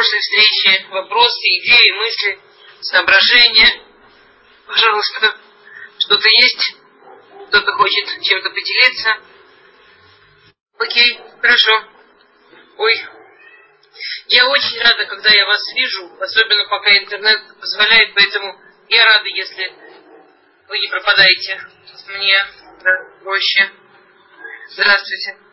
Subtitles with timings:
[0.00, 2.40] прошлой встрече, вопросы, идеи, мысли,
[2.80, 3.82] соображения.
[4.66, 5.36] Пожалуйста,
[5.98, 6.74] что-то есть?
[7.48, 9.16] Кто-то хочет чем-то поделиться?
[10.78, 11.84] Окей, хорошо.
[12.78, 13.04] Ой,
[14.28, 18.58] я очень рада, когда я вас вижу, особенно пока интернет позволяет, поэтому
[18.88, 19.70] я рада, если
[20.68, 21.60] вы не пропадаете.
[22.08, 22.46] Мне
[22.82, 22.90] да,
[23.22, 23.70] проще.
[24.70, 25.49] Здравствуйте.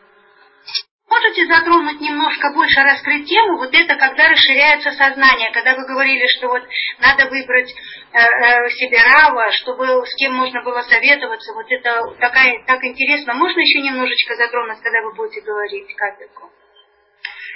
[1.09, 6.49] Можете затронуть немножко больше, раскрыть тему, вот это, когда расширяется сознание, когда вы говорили, что
[6.49, 6.63] вот
[6.99, 7.73] надо выбрать
[8.11, 13.35] э, э, себе рава, чтобы с кем можно было советоваться, вот это такая, так интересно.
[13.35, 16.51] Можно еще немножечко затронуть, когда вы будете говорить капельку?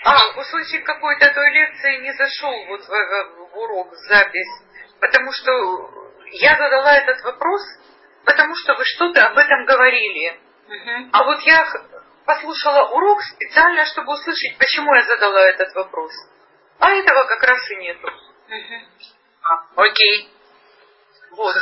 [0.06, 4.64] А, услышать какой-то той лекции не зашел вот в, в, в урок, в запись,
[5.02, 7.62] потому что я задала этот вопрос,
[8.24, 10.40] потому что вы что-то об этом говорили.
[10.70, 11.10] Угу.
[11.12, 11.68] А вот я
[12.32, 16.12] послушала урок специально, чтобы услышать, почему я задала этот вопрос.
[16.80, 18.08] А этого как раз и нету.
[18.08, 19.60] Угу.
[19.76, 20.30] Окей.
[21.32, 21.56] Вот.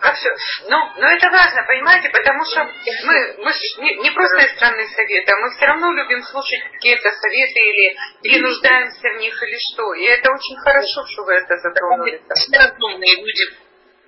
[0.00, 0.30] А все.
[0.68, 2.64] Ну, но это важно, понимаете, потому что
[3.04, 3.52] мы, мы
[3.84, 8.42] не, не просто из страны совета, мы все равно любим слушать какие-то советы или, или
[8.42, 9.94] нуждаемся в них или что.
[9.94, 12.22] И это очень хорошо, что вы это затронули.
[12.52, 13.44] Разумные люди,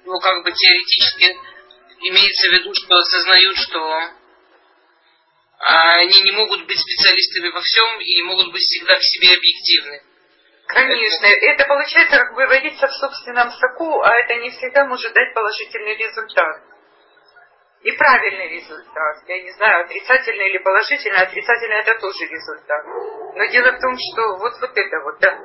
[0.06, 1.36] ну, как бы теоретически
[2.00, 4.23] имеется в виду, что осознают, что
[5.64, 10.02] они не могут быть специалистами во всем и не могут быть всегда к себе объективны.
[10.66, 15.32] Конечно, это получается как бы водиться в собственном соку, а это не всегда может дать
[15.34, 16.62] положительный результат.
[17.82, 19.16] И правильный результат.
[19.28, 22.84] Я не знаю, отрицательный или положительный, отрицательный это тоже результат.
[23.34, 25.38] Но дело в том, что вот, вот это вот, да.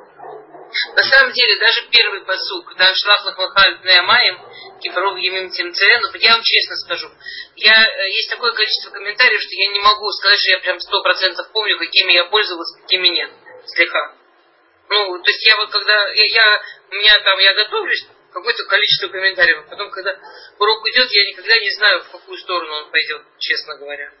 [0.94, 4.38] На самом деле, даже первый посук, да, шлах лахмахаль неамаем,
[4.80, 7.10] кипаров емим тимцену, я вам честно скажу,
[7.56, 11.02] я, э, есть такое количество комментариев, что я не могу сказать, что я прям сто
[11.02, 13.30] процентов помню, какими я пользовался, какими нет.
[13.66, 14.14] Слегка.
[14.88, 19.08] Ну, то есть я вот когда, я, я у меня там, я готовлюсь, какое-то количество
[19.08, 20.18] комментариев, а потом, когда
[20.58, 24.12] урок идет, я никогда не знаю, в какую сторону он пойдет, честно говоря.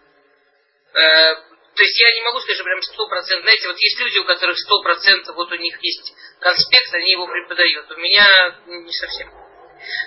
[0.94, 1.34] Э,
[1.80, 3.40] то есть я не могу сказать, что прям сто процентов.
[3.40, 7.26] Знаете, вот есть люди, у которых сто процентов, вот у них есть конспект, они его
[7.26, 7.90] преподают.
[7.90, 8.28] У меня
[8.66, 9.32] не совсем.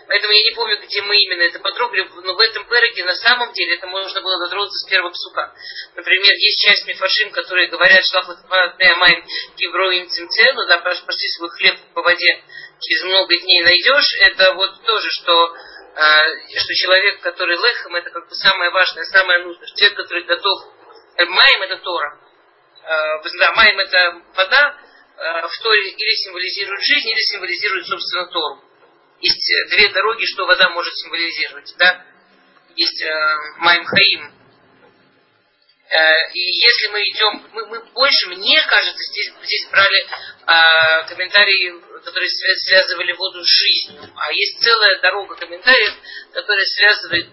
[0.08, 3.54] Поэтому я не помню, где мы именно это потрогали, но в этом переке на самом
[3.54, 5.52] деле это можно было дотронуться с первого псука.
[5.96, 9.26] Например, есть часть мифашим, которые говорят, что Ахматмайн
[9.58, 12.44] Кивроим Цимцену, да, почти свой хлеб по воде
[12.82, 15.56] через много дней найдешь, это вот тоже, что
[15.96, 19.68] э, что человек, который лехом, это как бы самое важное, самое нужное.
[19.76, 20.83] Человек, который готов...
[21.18, 22.20] Э, Майм это Тора.
[22.84, 24.78] Э, да, Майм это вода,
[25.18, 28.74] э, в Торе или символизирует жизнь, или символизирует, собственно, Тору
[29.24, 31.74] есть э, две дороги, что вода может символизировать.
[31.78, 32.06] Да?
[32.76, 34.34] Есть э, Майм Хаим.
[35.90, 41.74] Э, и если мы идем, мы, мы больше, мне кажется, здесь, здесь брали э, комментарии,
[42.04, 44.12] которые связывали воду с жизнью.
[44.16, 45.94] А есть целая дорога комментариев,
[46.34, 47.30] которая связывает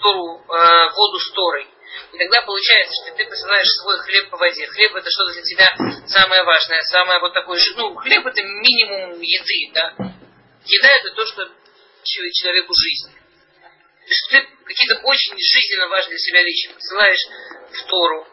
[0.00, 1.68] Тору, э, воду с Торой.
[2.14, 4.66] И тогда получается, что ты посылаешь свой хлеб по воде.
[4.66, 5.74] Хлеб это что-то для тебя
[6.06, 9.94] самое важное, самое вот такое, ну, хлеб это минимум еды, да.
[10.64, 11.50] Еда это то, что
[12.04, 13.12] человеку жизнь.
[13.12, 17.26] То есть ты какие-то очень жизненно важные для себя вещи посылаешь
[17.72, 18.28] в Тору.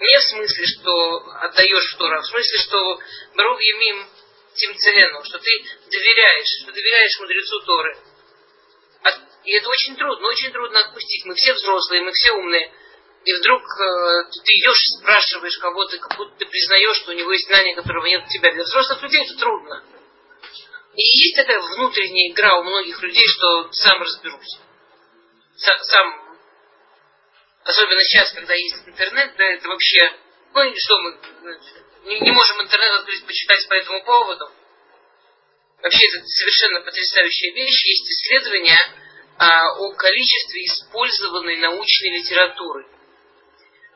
[0.00, 2.98] Не в смысле, что отдаешь в Тору, а в смысле, что
[3.34, 4.08] Барух Емим
[4.54, 5.50] Тимцелену, что ты
[5.90, 7.98] доверяешь, что доверяешь мудрецу Торы.
[9.44, 11.26] И это очень трудно, очень трудно отпустить.
[11.26, 12.72] Мы все взрослые, мы все умные.
[13.24, 17.32] И вдруг э, ты идешь и спрашиваешь кого-то, как будто ты признаешь, что у него
[17.32, 18.52] есть знания, которого нет у тебя.
[18.52, 19.82] Для взрослых людей это трудно.
[20.94, 24.58] И есть такая внутренняя игра у многих людей, что сам разберусь.
[25.56, 26.38] Сам,
[27.64, 30.12] особенно сейчас, когда есть интернет, да, это вообще,
[30.52, 31.18] ну, что мы,
[32.04, 34.50] не, не можем интернет открыть, почитать по этому поводу.
[35.82, 37.84] Вообще, это совершенно потрясающая вещь.
[37.86, 38.78] Есть исследования
[39.38, 42.93] а, о количестве использованной научной литературы.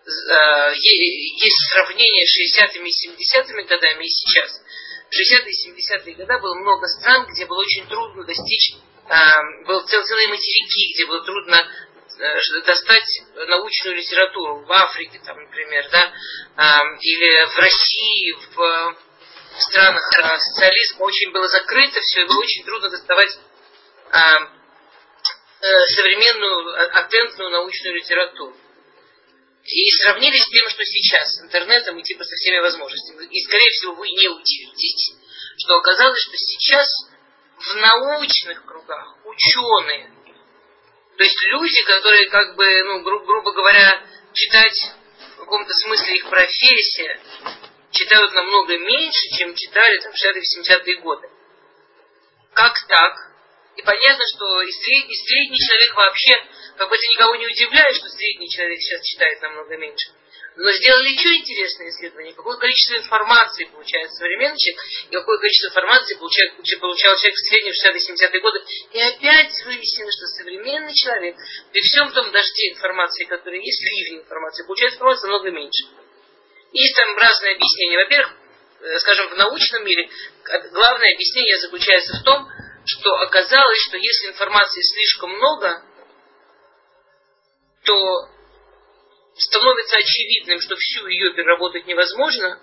[0.09, 4.63] А, есть сравнение с 60-ми и 70-ми годами и сейчас.
[5.11, 9.87] В 60-е и 70-е годы было много стран, где было очень трудно достичь, э, был
[9.87, 14.65] цел, целые материки, где было трудно э, достать научную литературу.
[14.65, 16.12] В Африке, там, например, да,
[16.56, 22.41] э, или в России, в, в странах э, социализма очень было закрыто все, и было
[22.41, 23.38] очень трудно доставать
[24.11, 24.19] э,
[25.61, 28.56] э, современную, атентную научную литературу.
[29.64, 33.26] И сравнили с тем, что сейчас, с интернетом и типа со всеми возможностями.
[33.26, 35.12] И, скорее всего, вы не удивитесь,
[35.58, 36.88] что оказалось, что сейчас
[37.58, 40.10] в научных кругах ученые,
[41.19, 44.94] то есть люди, которые, как бы, ну, гру- грубо говоря, читать
[45.34, 47.20] в каком-то смысле их профессия,
[47.90, 51.28] читают намного меньше, чем читали там, в 60-70-е годы.
[52.55, 53.14] Как так?
[53.76, 56.37] И понятно, что и средний, и средний человек вообще,
[56.79, 60.11] как бы это никого не удивляет, что средний человек сейчас читает намного меньше.
[60.55, 66.15] Но сделали еще интересное исследование, какое количество информации получает современный человек, и какое количество информации
[66.17, 68.65] получает, получал человек в среднем в 60-70-е годы.
[68.93, 71.37] И опять выяснилось, что современный человек,
[71.73, 75.85] при всем том дожде информации, который есть, ливне информации, получает информации намного меньше.
[76.73, 77.99] Есть там разные объяснения.
[77.99, 78.35] Во-первых,
[78.81, 80.09] э, скажем, в научном мире
[80.73, 82.49] главное объяснение заключается в том,
[82.85, 85.85] что оказалось, что если информации слишком много,
[87.88, 88.29] то
[89.35, 92.61] становится очевидным, что всю ее переработать невозможно,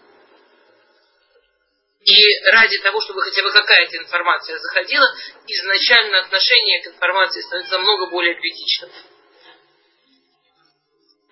[2.04, 5.08] и ради того, чтобы хотя бы какая-то информация заходила,
[5.48, 8.92] изначально отношение к информации становится намного более критичным.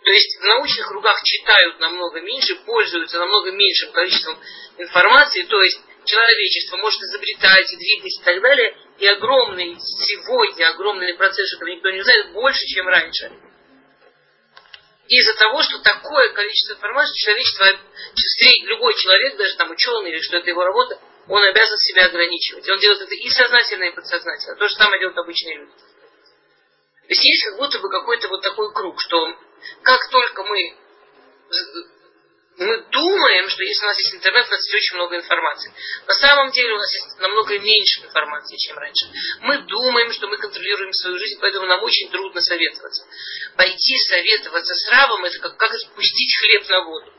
[0.03, 4.39] То есть в научных кругах читают намного меньше, пользуются намного меньшим количеством
[4.79, 11.53] информации, то есть человечество может изобретать, двигать и так далее, и огромный, сегодня огромный процесс,
[11.53, 13.31] этого никто не знает, больше, чем раньше
[15.07, 17.65] из-за того, что такое количество информации человечество,
[18.63, 22.67] любой человек, даже там ученый или что это его работа, он обязан себя ограничивать.
[22.69, 24.55] Он делает это и сознательно, и подсознательно.
[24.55, 25.71] То же самое делают обычные люди.
[25.71, 29.37] То есть есть как будто бы какой-то вот такой круг, что
[29.83, 30.77] как только мы
[32.57, 35.73] мы думаем, что если у нас есть интернет, у нас есть очень много информации.
[36.05, 39.09] На самом деле у нас есть намного меньше информации, чем раньше.
[39.41, 43.07] Мы думаем, что мы контролируем свою жизнь, поэтому нам очень трудно советоваться.
[43.57, 47.13] Пойти советоваться с рабом, это как, как отпустить хлеб на воду.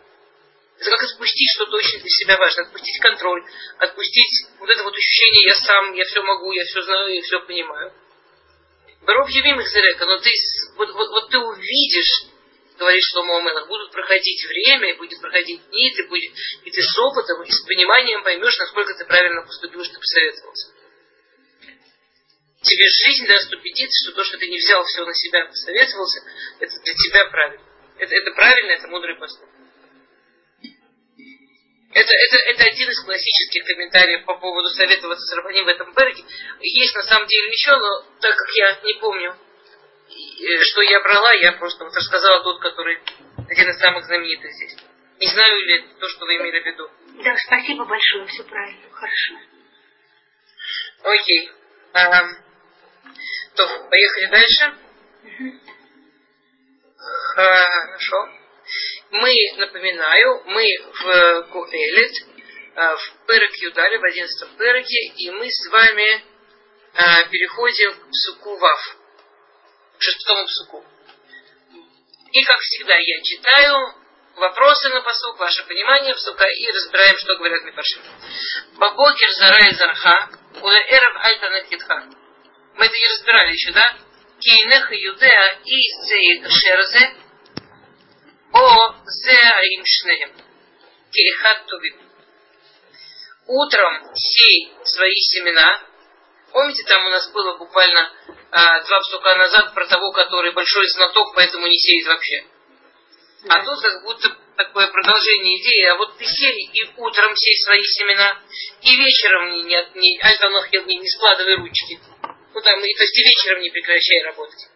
[0.78, 3.44] Это как отпустить что-то очень для себя важное, отпустить контроль,
[3.78, 7.40] отпустить вот это вот ощущение «я сам, я все могу, я все знаю, я все
[7.40, 7.92] понимаю».
[9.02, 9.68] Баров Юмим их
[10.00, 10.30] но ты,
[10.76, 12.24] вот, вот, вот ты увидишь,
[12.78, 16.32] говорит Шломо Амелах, будут проходить время, и будет проходить дни, и ты, будет,
[16.64, 20.72] и ты с опытом и с пониманием поймешь, насколько ты правильно поступил, что посоветовался.
[22.62, 26.20] Тебе жизнь даст убедиться, что то, что ты не взял все на себя, посоветовался,
[26.60, 27.64] это для тебя правильно.
[27.98, 29.50] Это, это правильно, это мудрый поступок.
[31.94, 36.24] Это, это, это один из классических комментариев по поводу советоваться с Рабаним в этом перке.
[36.60, 39.36] Есть на самом деле еще, но так как я не помню,
[40.62, 42.98] что я брала, я просто вот рассказала тот, который
[43.48, 44.76] один из самых знаменитых здесь.
[45.20, 46.90] Не знаю ли то, что вы имели в виду.
[47.22, 49.34] Да, спасибо большое, все правильно, хорошо.
[51.02, 51.50] Окей.
[51.92, 52.28] А,
[53.54, 54.74] то, поехали дальше.
[57.34, 58.28] Хорошо.
[59.10, 62.12] Мы, напоминаю, мы в Куэлит,
[62.74, 66.24] а, в Перек Юдале, в 11 Переке, и мы с вами
[66.94, 68.56] а, переходим к Суку
[69.98, 70.84] Шестому псуку.
[72.32, 73.94] И, как всегда, я читаю
[74.36, 78.02] вопросы на посук, ваше понимание псука, и разбираем, что говорят Мипашим.
[78.74, 80.30] Бабокер зара и зарха,
[80.60, 82.08] ула эраб альтана китха.
[82.74, 83.96] Мы это не разбирали еще, да?
[84.40, 87.14] Кейнеха юдеа и зеи кашерзе,
[88.52, 90.32] о зе аим шнеем.
[91.12, 92.00] Кейхат тувим.
[93.46, 95.82] Утром сей свои семена,
[96.54, 98.12] Помните, там у нас было буквально
[98.52, 102.44] а, два псука назад про того, который большой знаток, поэтому не сеет вообще.
[103.42, 103.54] А да.
[103.56, 107.82] А тут как будто такое продолжение идеи, а вот ты сей и утром сей свои
[107.82, 108.40] семена,
[108.82, 111.98] и вечером не, не, не, альтанохил не, не складывай ручки.
[112.22, 114.68] Ну там, и, то есть и вечером не прекращай работать.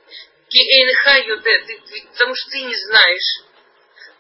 [0.48, 3.44] Киэйнха юде, ты, ты, потому что ты не знаешь,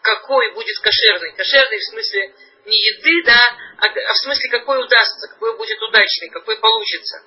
[0.02, 1.34] какой будет кошерный.
[1.34, 2.34] Кошерный в смысле
[2.66, 3.40] не еды, да,
[3.78, 7.24] а, а в смысле какой удастся, какой будет удачный, какой получится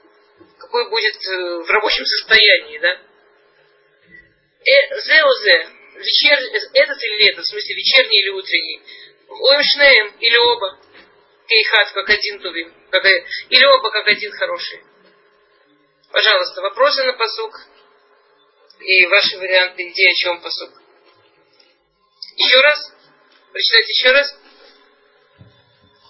[0.72, 2.98] какой будет э, в рабочем состоянии, да?
[4.64, 6.40] Э, зеозе, вечер,
[6.74, 8.82] этот или этот, в смысле вечерний или утренний,
[9.28, 10.80] Оймшнеем или оба,
[11.48, 14.82] кейхат как один тувим, как, или оба как один хороший.
[16.10, 17.54] Пожалуйста, вопросы на посук
[18.80, 20.72] и ваши варианты идеи, о чем посук.
[22.38, 22.94] Еще раз?
[23.52, 24.36] Прочитайте еще раз.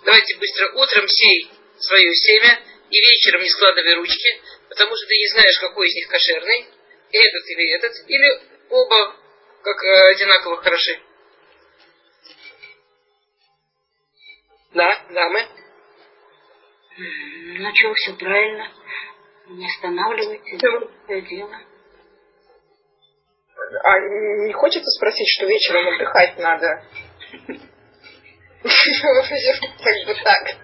[0.06, 0.72] Давайте быстро.
[0.74, 1.50] Утром сей
[1.80, 6.08] свое семя, и вечером не складывай ручки, потому что ты не знаешь, какой из них
[6.10, 6.68] кошерный,
[7.12, 9.16] этот или этот, или оба
[9.64, 11.00] как э, одинаково хороши.
[14.74, 15.48] Да, дамы.
[16.98, 18.72] Ну что, все правильно.
[19.48, 20.62] Не останавливайтесь,
[21.08, 21.60] это дело.
[23.84, 26.86] А не хочется спросить, что вечером отдыхать надо?
[28.64, 30.58] Как бы так.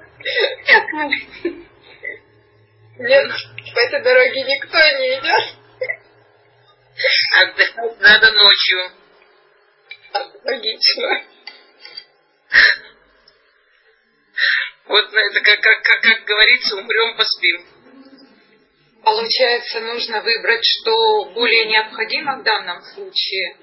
[2.99, 3.31] Нет,
[3.73, 5.55] по этой дороге никто не идет.
[7.41, 8.91] Отдыхать надо ночью.
[10.43, 11.23] Логично.
[14.85, 17.65] Вот это как, как, как, как говорится, умрем, поспим.
[19.03, 23.57] Получается, нужно выбрать, что более необходимо в данном случае.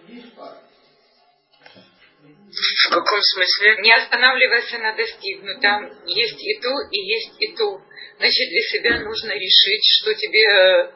[2.87, 3.79] В каком смысле?
[3.79, 6.07] Не останавливайся на достигнутом.
[6.07, 7.83] Есть и то, и есть и то.
[8.19, 10.91] Значит, для себя нужно решить, что тебе э,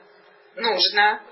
[0.57, 1.23] нужно.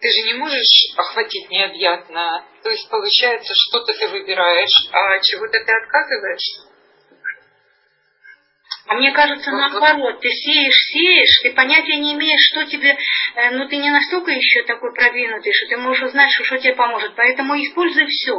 [0.00, 2.44] Ты же не можешь охватить необъятно.
[2.62, 6.68] То есть, получается, что-то ты выбираешь, а чего-то ты отказываешь.
[8.86, 12.96] А мне кажется, наоборот, ты сеешь, сеешь, ты понятия не имеешь, что тебе,
[13.34, 16.74] э, ну ты не настолько еще такой продвинутый, что ты можешь узнать, что, что тебе
[16.74, 17.14] поможет.
[17.14, 18.34] Поэтому используй все.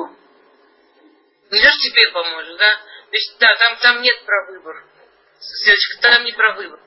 [1.51, 2.75] Не то, что тебе поможет, да?
[3.11, 4.83] То есть, да, там, там нет про выбор.
[5.39, 6.79] Светочка, там не про выбор.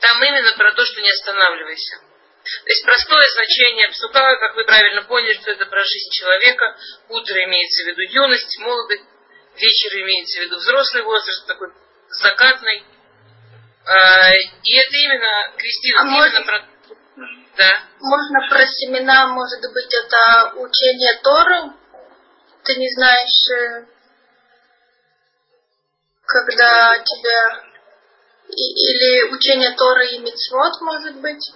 [0.00, 1.96] Там именно про то, что не останавливайся.
[2.44, 6.76] То есть простое значение псука, как вы правильно поняли, что это про жизнь человека.
[7.08, 9.04] Утро имеется в виду юность, молодость,
[9.56, 11.68] вечер имеется в виду взрослый возраст, такой
[12.10, 12.84] закатный.
[13.86, 16.68] А, и это именно, Кристина, а именно может, про...
[17.56, 17.82] Да.
[18.00, 21.72] Можно про семена, может быть, это учение Торы?
[22.64, 23.86] Ты не знаешь, э,
[26.26, 27.73] когда тебя...
[28.48, 31.52] Или учение Торы и Мицвод, может быть?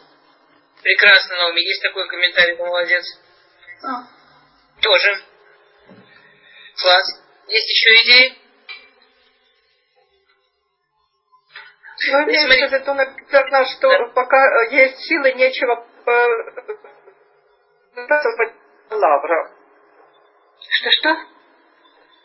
[0.83, 1.61] Прекрасно, Наоми.
[1.61, 3.05] Есть такой комментарий, молодец.
[3.83, 4.05] А.
[4.81, 5.23] Тоже.
[6.81, 7.23] Класс.
[7.49, 8.39] Есть еще идеи?
[12.11, 14.07] Ну, имеется в виду написано, что да.
[14.15, 16.13] пока есть силы, нечего э,
[18.91, 19.51] лаврах.
[20.61, 21.38] Что-что?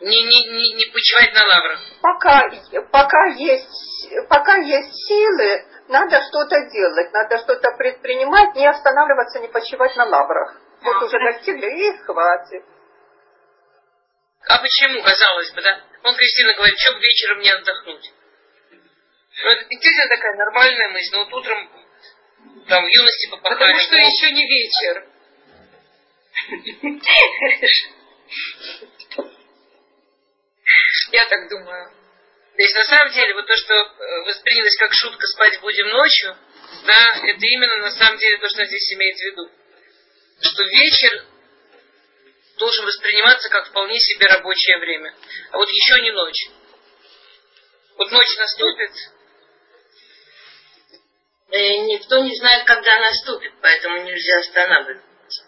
[0.04, 1.80] Не, не, не, не почивать на лаврах.
[2.02, 2.50] Пока,
[2.92, 9.96] пока, есть, пока есть силы, надо что-то делать, надо что-то предпринимать, не останавливаться, не почивать
[9.96, 10.60] на лаврах.
[10.82, 12.64] Вот а, уже достигли, и хватит.
[14.46, 15.80] А почему, казалось бы, да?
[16.02, 18.12] Он, Кристина говорит, что вечером не отдохнуть?
[19.42, 21.14] Ну, это действительно такая нормальная мысль.
[21.14, 21.70] Но вот утром,
[22.68, 23.58] там, в юности попахали.
[23.58, 25.08] Потому что еще не вечер.
[31.12, 31.90] Я так думаю.
[32.56, 36.36] То есть на самом деле вот то, что э, воспринялось как шутка спать будем ночью,
[36.86, 39.50] да, это именно на самом деле то, что здесь имеет в виду.
[40.40, 41.24] Что вечер
[42.58, 45.14] должен восприниматься как вполне себе рабочее время.
[45.50, 46.46] А вот еще не ночь.
[47.96, 48.90] Вот ночь наступит,
[51.54, 55.44] Э, никто не знает, когда наступит, поэтому нельзя останавливаться.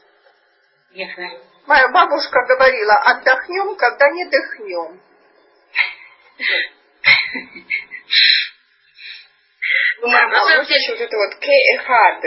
[1.67, 5.03] Моя бабушка говорила, отдохнем, когда не дыхнем.
[10.03, 11.49] Ну, а вот еще вот это вот К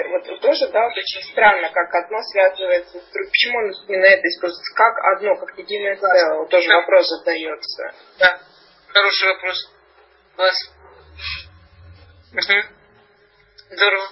[0.10, 3.32] вот тоже, да, вот очень странно, как одно связывается с другим.
[3.32, 4.74] Почему он именно это используется?
[4.76, 6.40] Как одно, как единое целое?
[6.40, 6.76] Вот тоже да.
[6.78, 7.94] вопрос задается.
[8.20, 8.42] Да,
[8.88, 9.72] хороший вопрос.
[10.36, 10.72] Класс.
[12.34, 13.76] Угу.
[13.76, 14.10] Здорово.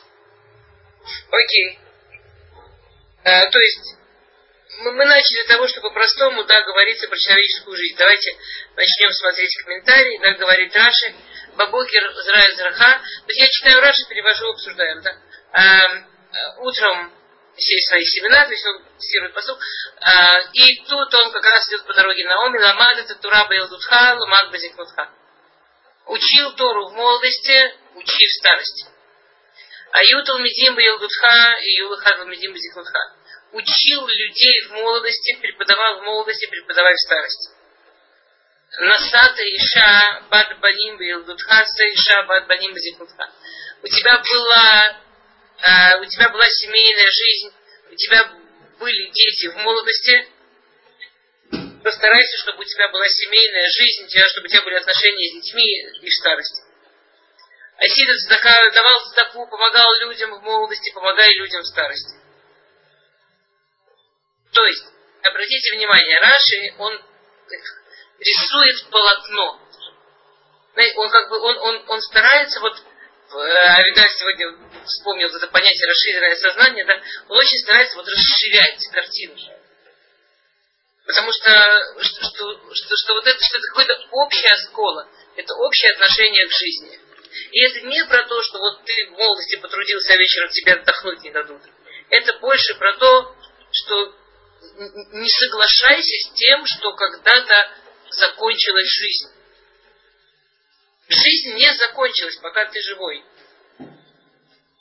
[1.32, 1.80] Окей.
[3.24, 3.97] А, то есть,
[4.80, 7.96] мы, начали с того, что по-простому, да, говорится про человеческую жизнь.
[7.98, 8.38] Давайте
[8.76, 11.16] начнем смотреть комментарии, да, говорит Раши.
[11.56, 13.00] Бабокер Зраэль Зраха.
[13.00, 15.18] То есть я читаю Раши, перевожу, обсуждаем, да.
[15.54, 17.14] А, утром
[17.58, 19.58] сесть свои семена, то есть он цитирует посуд,
[20.02, 24.16] а, и тут он как раз идет по дороге на Оми, ламад это тура баилдутха,
[24.20, 25.10] ламад базикнутха.
[26.06, 28.86] Учил Тору в молодости, учи в старости.
[29.92, 33.00] Аю Талмидим Ялгутха и Юлаха Талмидим Зихнутха.
[33.58, 37.50] Учил людей в молодости, преподавал в молодости, преподавал в старости.
[38.78, 43.32] Насата Иша Бад Баним Ялгутха Иша Бад Баним Зихнутха.
[43.82, 45.02] У тебя была
[45.64, 47.56] а, у тебя была семейная жизнь,
[47.90, 48.32] у тебя
[48.78, 50.28] были дети в молодости,
[51.84, 56.10] постарайся, чтобы у тебя была семейная жизнь, чтобы у тебя были отношения с детьми и
[56.10, 56.62] в старости.
[57.78, 62.27] Асидец давал цдаку, помогал людям в молодости, помогая людям в старости.
[64.58, 64.86] То есть,
[65.22, 67.00] обратите внимание, Раши, он
[68.18, 69.62] рисует полотно.
[70.96, 72.74] Он как бы, он, он, он старается вот
[73.30, 74.48] Авигаль сегодня
[74.84, 77.00] вспомнил это понятие расширенное сознание, да,
[77.30, 79.36] он очень старается вот расширять картину.
[81.06, 81.52] Потому что,
[82.02, 87.00] что, что, что, вот это, что это какое-то общее скола, это общее отношение к жизни.
[87.52, 91.22] И это не про то, что вот ты в молодости потрудился, а вечером тебе отдохнуть
[91.22, 91.62] не дадут.
[92.10, 93.36] Это больше про то,
[93.72, 94.17] что
[94.78, 97.72] не соглашайся с тем, что когда-то
[98.12, 99.32] закончилась жизнь.
[101.10, 103.24] Жизнь не закончилась, пока ты живой.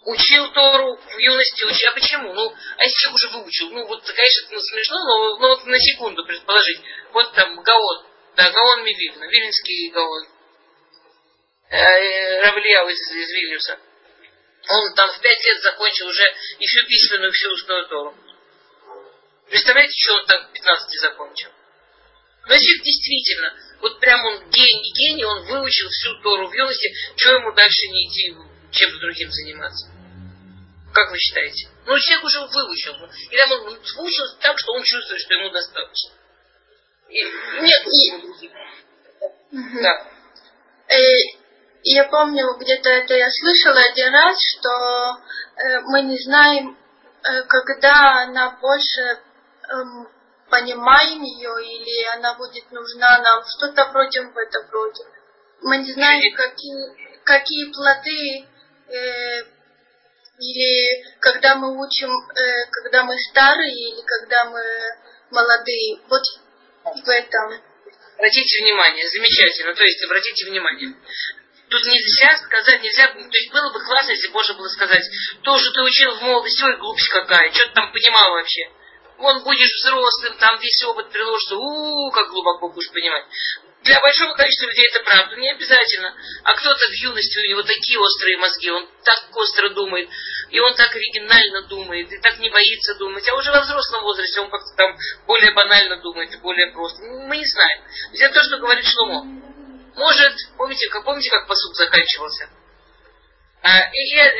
[0.05, 1.89] Учил Тору в юности, учил.
[1.91, 2.33] А почему?
[2.33, 3.71] Ну, а если человек уже выучил?
[3.71, 6.81] Ну, вот, конечно, ну, смешно, но, но вот на секунду предположить.
[7.13, 8.07] Вот там Гаон,
[8.37, 10.29] да, Гаон Мивильна, Вильнинский Гаон
[11.71, 13.79] э, из, из Вильнюса.
[14.69, 18.17] Он там в пять лет закончил уже и всю письменную, всю устную Тору.
[19.49, 21.51] Представляете, что он там в 15 закончил?
[22.47, 27.53] Значит, действительно, вот прям он гений, гений, он выучил всю Тору в юности, что ему
[27.53, 28.35] дальше не идти
[28.71, 29.91] чем-то другим заниматься?
[30.93, 31.69] Как вы считаете?
[31.85, 32.95] Ну, человек уже выучил.
[33.31, 36.13] И там он выучился так, что он чувствует, что ему достаточно.
[37.09, 38.47] И, нет, и...
[39.53, 39.83] Угу.
[39.83, 40.07] Да.
[40.89, 40.97] Э,
[41.83, 45.21] я помню, где-то это я слышала один раз, что
[45.57, 46.77] э, мы не знаем,
[47.23, 49.21] э, когда она больше
[50.51, 55.05] понимаем ее или она будет нужна нам, что-то против в этом роде.
[55.63, 58.47] Мы не знаем, какие, какие плоды
[58.89, 59.43] э,
[60.39, 64.63] или когда мы учим, э, когда мы старые или когда мы
[65.31, 66.01] молодые.
[66.09, 66.23] Вот
[66.85, 67.61] в этом.
[68.17, 69.75] Обратите внимание, замечательно.
[69.75, 70.95] То есть, обратите внимание.
[71.69, 75.03] Тут нельзя сказать, нельзя, то есть было бы классно, если можно было сказать,
[75.43, 78.71] то, что ты учил в молодости, ой, глупость какая, что ты там понимал вообще.
[79.19, 83.25] Вон будешь взрослым, там весь опыт приложится, у, -у как глубоко будешь понимать.
[83.83, 86.15] Для большого количества людей это правда, не обязательно.
[86.43, 90.11] А кто-то в юности, у него такие острые мозги, он так остро думает,
[90.51, 93.27] и он так оригинально думает, и так не боится думать.
[93.29, 94.97] А уже во взрослом возрасте он как-то там
[95.27, 97.01] более банально думает и более просто.
[97.03, 97.83] Мы не знаем.
[98.13, 99.25] Это то, что говорит Шломо.
[99.95, 102.51] Может, помните, как, помните, как посуд заканчивался?
[103.63, 104.31] А, и, и, э,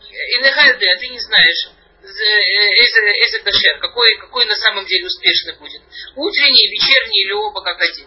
[0.00, 1.68] и, и ты не знаешь,
[2.06, 5.82] Эзе Кашер, какой, какой на самом деле успешный будет.
[6.14, 8.06] Утренний, вечерний или оба как один.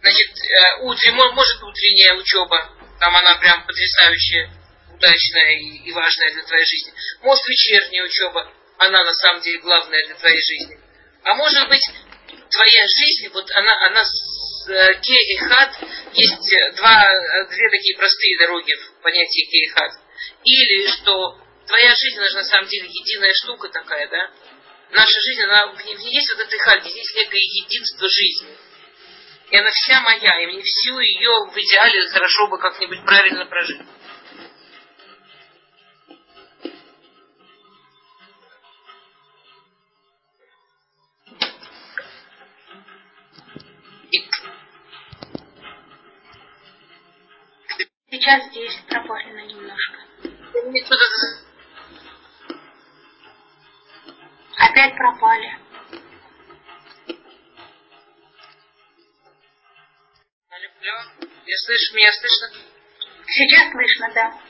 [0.00, 4.50] Значит, э, утренний, может утренняя учеба, там она прям потрясающая,
[4.92, 6.92] удачная и, и важная для твоей жизни.
[7.22, 10.78] Может вечерняя учеба, она на самом деле главная для твоей жизни.
[11.22, 11.88] А может быть,
[12.50, 15.72] твоя жизнь, вот она, она э, ке и хат,
[16.14, 17.06] есть два,
[17.48, 19.92] две такие простые дороги в понятии ке и хат.
[20.42, 24.30] Или что твоя жизнь, она же на самом деле единая штука такая, да?
[24.90, 28.56] Наша жизнь, она, в ней есть вот этой хаги, здесь некое единство жизни.
[29.50, 33.80] И она вся моя, и мне всю ее в идеале хорошо бы как-нибудь правильно прожить.
[48.10, 49.98] Сейчас здесь пропорено немножко.
[54.62, 55.58] Опять пропали.
[60.50, 61.02] Алло,
[61.46, 62.62] я слышу, меня слышно?
[63.26, 64.40] Сейчас слышно, да.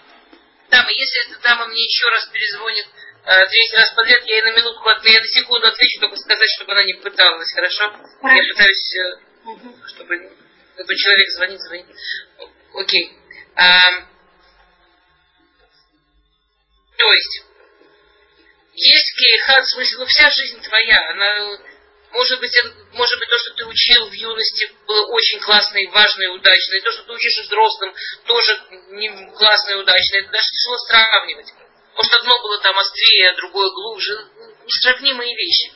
[0.70, 2.87] Дама, если эта дама мне еще раз перезвонит
[3.25, 6.72] э, третий раз подряд, я ей на минутку, я на секунду отвечу, только сказать, чтобы
[6.72, 7.90] она не пыталась, хорошо?
[8.20, 8.37] хорошо.
[8.37, 9.87] Я пытаюсь, э, угу.
[9.87, 10.37] чтобы,
[10.75, 11.87] чтобы человек звонит, звонит.
[12.75, 13.18] Окей.
[13.55, 13.81] А,
[16.98, 17.52] то есть,
[18.74, 21.58] есть кейхат, в смысле, ну вся жизнь твоя, она,
[22.11, 22.56] может быть,
[22.92, 26.74] может быть, то, что ты учил в юности, было очень классно и важно и удачно,
[26.74, 27.94] и то, что ты учишь взрослым,
[28.26, 31.52] тоже не классно и удачно, это даже тяжело сравнивать.
[31.94, 34.26] Может, одно было там острее, а другое глубже,
[34.64, 35.72] несравнимые вещи.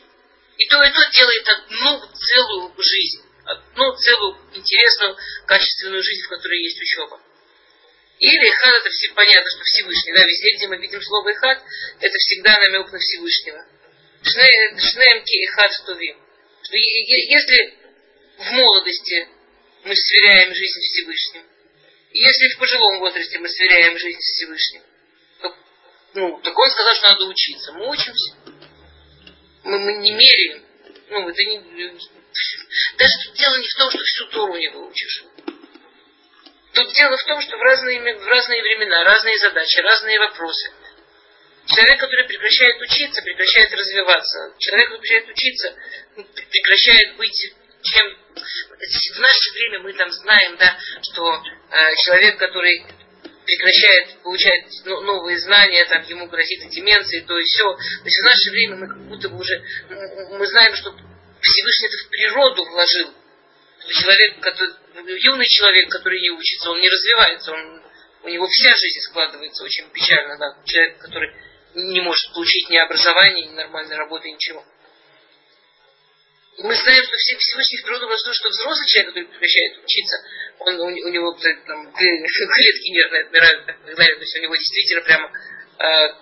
[0.56, 6.62] И то, и то делает одну целую жизнь, одну целую интересную, качественную жизнь, в которой
[6.62, 7.20] есть учеба.
[8.18, 10.12] Или Ихад это все понятно, что Всевышний.
[10.12, 11.62] Да, везде, где мы видим слово Ихад,
[12.00, 13.66] это всегда намек на Всевышнего.
[14.22, 16.16] Шнеемки Ихад Тувим.
[16.62, 17.79] Что если
[18.38, 19.29] в молодости
[19.85, 21.42] мы сверяем жизнь Всевышним,
[22.12, 24.83] если в пожилом возрасте мы сверяем жизнь с Всевышним,
[25.42, 25.55] то,
[26.14, 27.72] ну, так он сказал, что надо учиться.
[27.72, 28.35] Мы учимся.
[29.64, 30.64] Мы, мы не меряем.
[31.11, 31.59] Ну, это не...
[32.96, 35.24] Даже дело не в том, что всю Тору не выучишь.
[36.77, 40.71] Тут дело в том, что в разные, в разные времена, разные задачи, разные вопросы.
[41.69, 44.55] Человек, который прекращает учиться, прекращает развиваться.
[44.59, 45.75] Человек, который прекращает учиться,
[46.51, 48.17] прекращает быть чем...
[48.35, 52.85] В наше время мы там знаем, да, что э, человек, который
[53.47, 57.73] прекращает получать новые знания, там ему грозит деменция, то и все.
[57.73, 59.62] То есть в наше время мы как будто бы уже,
[60.37, 60.95] мы знаем, что
[61.41, 63.15] Всевышний это в природу вложил
[63.89, 64.75] человек, который,
[65.21, 67.83] юный человек, который не учится, он не развивается, он,
[68.23, 71.33] у него вся жизнь складывается очень печально, да, человек, который
[71.75, 74.65] не может получить ни образования, ни нормальной работы, ничего.
[76.57, 80.17] И мы знаем, что все Всевышний природу вложил, что взрослый человек, который прекращает учиться,
[80.61, 84.17] он, у, у него там, клетки нервные отмирают и так далее.
[84.17, 86.15] То есть у него действительно прямо э,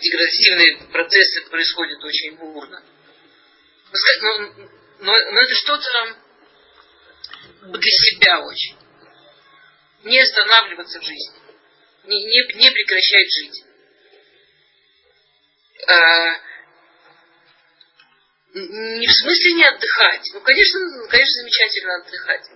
[0.00, 2.82] деградативные процессы происходят очень бурно.
[4.20, 4.38] Но,
[4.98, 6.16] но, но это что-то
[7.62, 8.76] для себя очень.
[10.04, 11.38] не останавливаться в жизни,
[12.04, 13.64] не, не, не прекращать жить.
[15.86, 16.40] А,
[18.54, 20.30] не в смысле не отдыхать.
[20.32, 22.50] Ну, конечно, конечно, замечательно отдыхать.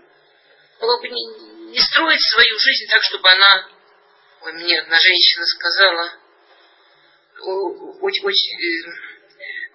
[0.81, 3.69] Но не, не строить свою жизнь так, чтобы она...
[4.43, 6.19] Ой, мне одна женщина сказала,
[7.41, 9.13] очень, очень э,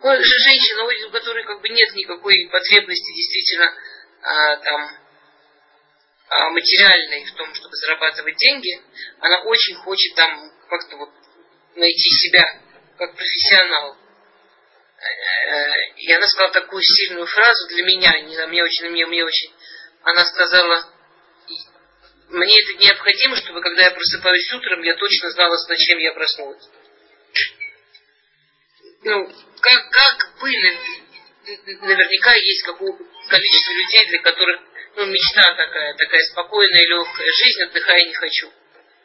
[0.04, 3.74] ну, женщина, у которой как бы нет никакой потребности действительно
[4.22, 5.07] а, там
[6.30, 8.82] материальной в том, чтобы зарабатывать деньги,
[9.20, 11.10] она очень хочет там как-то вот
[11.76, 12.62] найти себя
[12.98, 13.98] как профессионал.
[14.98, 19.54] Э, и она сказала такую сильную фразу для меня, не, мне очень, мне, мне очень.
[20.04, 20.94] Она сказала,
[22.30, 26.70] мне это необходимо, чтобы когда я просыпаюсь утром, я точно знала, с чем я проснулась.
[29.04, 30.52] Ну, как, как бы
[31.82, 32.92] наверняка есть какое
[33.30, 34.62] количество людей, для которых
[34.98, 38.52] ну, мечта такая, такая спокойная легкая жизнь, отдыхая не хочу.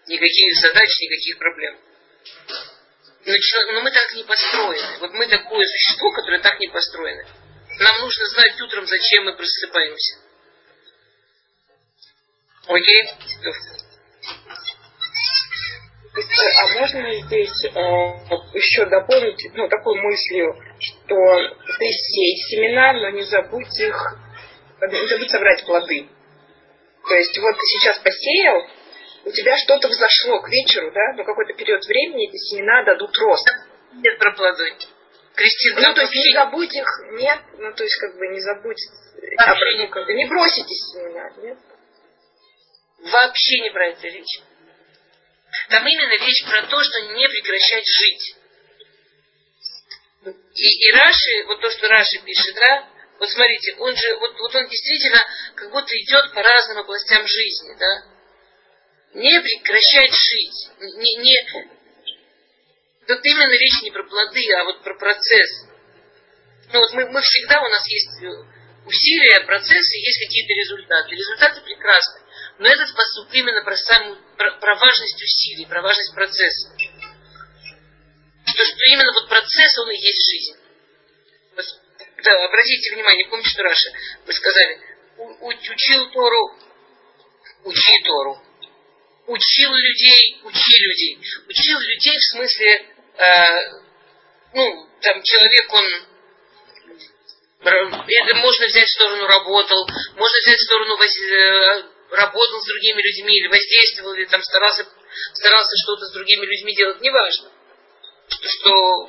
[0.07, 1.79] Никаких задач, никаких проблем.
[3.27, 3.35] Но,
[3.73, 4.99] но мы так не построены.
[5.01, 7.25] Вот мы такое существо, которое так не построено.
[7.79, 10.17] Нам нужно знать утром, зачем мы просыпаемся.
[12.69, 13.11] Окей?
[16.15, 17.69] А можно здесь э,
[18.55, 21.17] еще дополнить ну, такой мыслью, что
[21.79, 24.17] ты сеять семена, но не забудь их,
[24.91, 26.09] не забудь собрать плоды.
[27.09, 28.67] То есть вот ты сейчас посеял,
[29.25, 33.49] у тебя что-то взошло к вечеру, да, но какой-то период времени эти семена дадут рост.
[33.93, 34.75] Нет про плоды.
[35.35, 38.79] Кристина, ну, то есть не забудь их, нет, ну, то есть, как бы, не забудь,
[39.91, 41.59] как бы, не бросите семена, нет?
[42.99, 44.41] Вообще не про это речь.
[45.71, 48.37] Там именно речь про то, что не прекращать жить.
[50.55, 52.89] И, и Раши, вот то, что Раши пишет, да,
[53.23, 57.77] вот смотрите, он же, вот, вот он действительно как будто идет по разным областям жизни,
[57.79, 58.03] да,
[59.15, 60.71] не прекращать жить.
[60.81, 61.37] Не, не...
[63.07, 65.69] Тут именно речь не про плоды, а вот про процесс.
[66.73, 68.11] Ну вот мы, мы всегда, у нас есть
[68.87, 71.15] усилия, процессы, есть какие-то результаты.
[71.15, 72.23] Результаты прекрасны.
[72.59, 76.75] Но этот посуд именно про, сам, про, про важность усилий, про важность процесса.
[78.47, 80.62] Что, что именно вот процесс, он и есть жизнь.
[82.23, 83.91] Да, обратите внимание, помните, что Раша,
[84.27, 84.81] вы сказали,
[85.19, 86.57] у, учил Тору,
[87.65, 88.41] учи Тору
[89.27, 91.19] учил людей, учи людей.
[91.49, 93.71] Учил людей в смысле, э,
[94.55, 95.85] ну, там человек, он
[97.65, 100.99] это можно взять в сторону работал, можно взять в сторону.
[100.99, 104.87] Э, работал с другими людьми, или воздействовал, или там старался,
[105.35, 107.51] старался что-то с другими людьми делать, неважно.
[108.29, 109.09] Что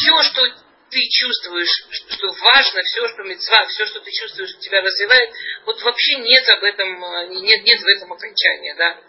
[0.00, 0.42] все, что
[0.90, 5.30] ты чувствуешь, что важно, все, что мецва, все, что ты чувствуешь, тебя развивает,
[5.64, 9.00] вот вообще нет об этом, э, нет, нет в этом окончания, да.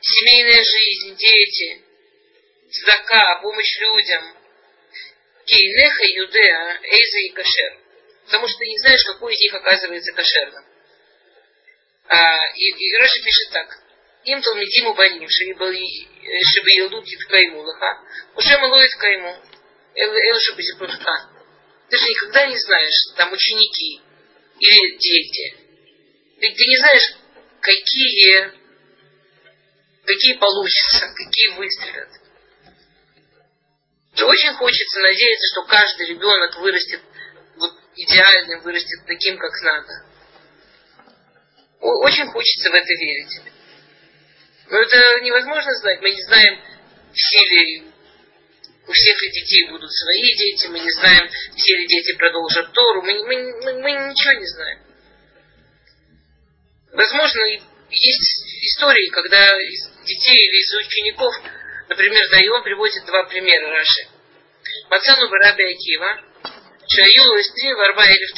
[0.00, 1.84] Семейная жизнь, дети,
[2.84, 4.36] зака, помощь людям.
[5.44, 7.78] Кейнеха, юдеа, эйза и кашер.
[8.26, 10.64] Потому что ты не знаешь, какой из них оказывается кошерным.
[12.08, 13.78] А, и, и Раша пишет так.
[14.24, 18.00] Им талмидиму баним, чтобы елдут кайму лаха,
[18.36, 19.42] уже малоид кайму.
[19.98, 21.30] Элша Базипурха.
[21.90, 24.00] Ты же никогда не знаешь, там ученики
[24.58, 25.56] или дети.
[26.40, 27.16] Ты, ты не знаешь,
[27.60, 28.52] какие,
[30.04, 32.10] какие получатся, какие выстрелят.
[34.16, 37.00] И очень хочется надеяться, что каждый ребенок вырастет
[37.56, 40.04] вот идеальным, вырастет таким, как надо.
[41.80, 43.40] Очень хочется в это верить.
[44.70, 46.00] Но это невозможно знать.
[46.02, 46.60] Мы не знаем,
[47.12, 47.87] все ли
[48.88, 53.02] у всех ли детей будут свои дети, мы не знаем, все ли дети продолжат Тору,
[53.02, 54.78] мы, мы, мы, мы ничего не знаем.
[56.92, 57.42] Возможно,
[57.90, 61.34] есть истории, когда из детей или из учеников,
[61.88, 64.08] например, да, и он приводит два примера Раши.
[64.88, 66.20] Мацану Бараби Акива,
[66.88, 68.34] Шаю Эстри Варба Элиф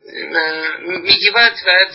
[0.00, 1.02] Талмидим.
[1.02, 1.92] Мегиват Ват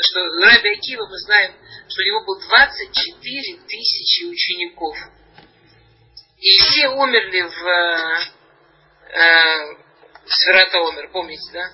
[0.00, 1.52] что Раби Акива, мы знаем,
[1.88, 4.96] что у него было 24 тысячи учеников.
[6.38, 7.66] И все умерли в,
[9.12, 9.74] э,
[10.24, 11.70] в Сверата умер, помните, да?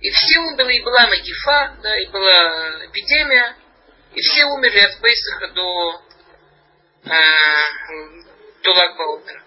[0.00, 3.56] И все умерли, и была Магифа, да, и была эпидемия,
[4.14, 6.02] и все умерли от Пейсаха до,
[7.04, 7.10] э,
[8.62, 9.44] до Лагба умер.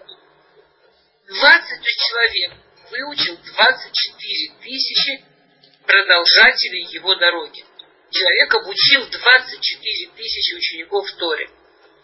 [1.28, 5.24] 20 человек выучил 24 тысячи
[5.84, 7.64] продолжателей его дороги.
[8.10, 11.50] Человек обучил 24 тысячи учеников Торе.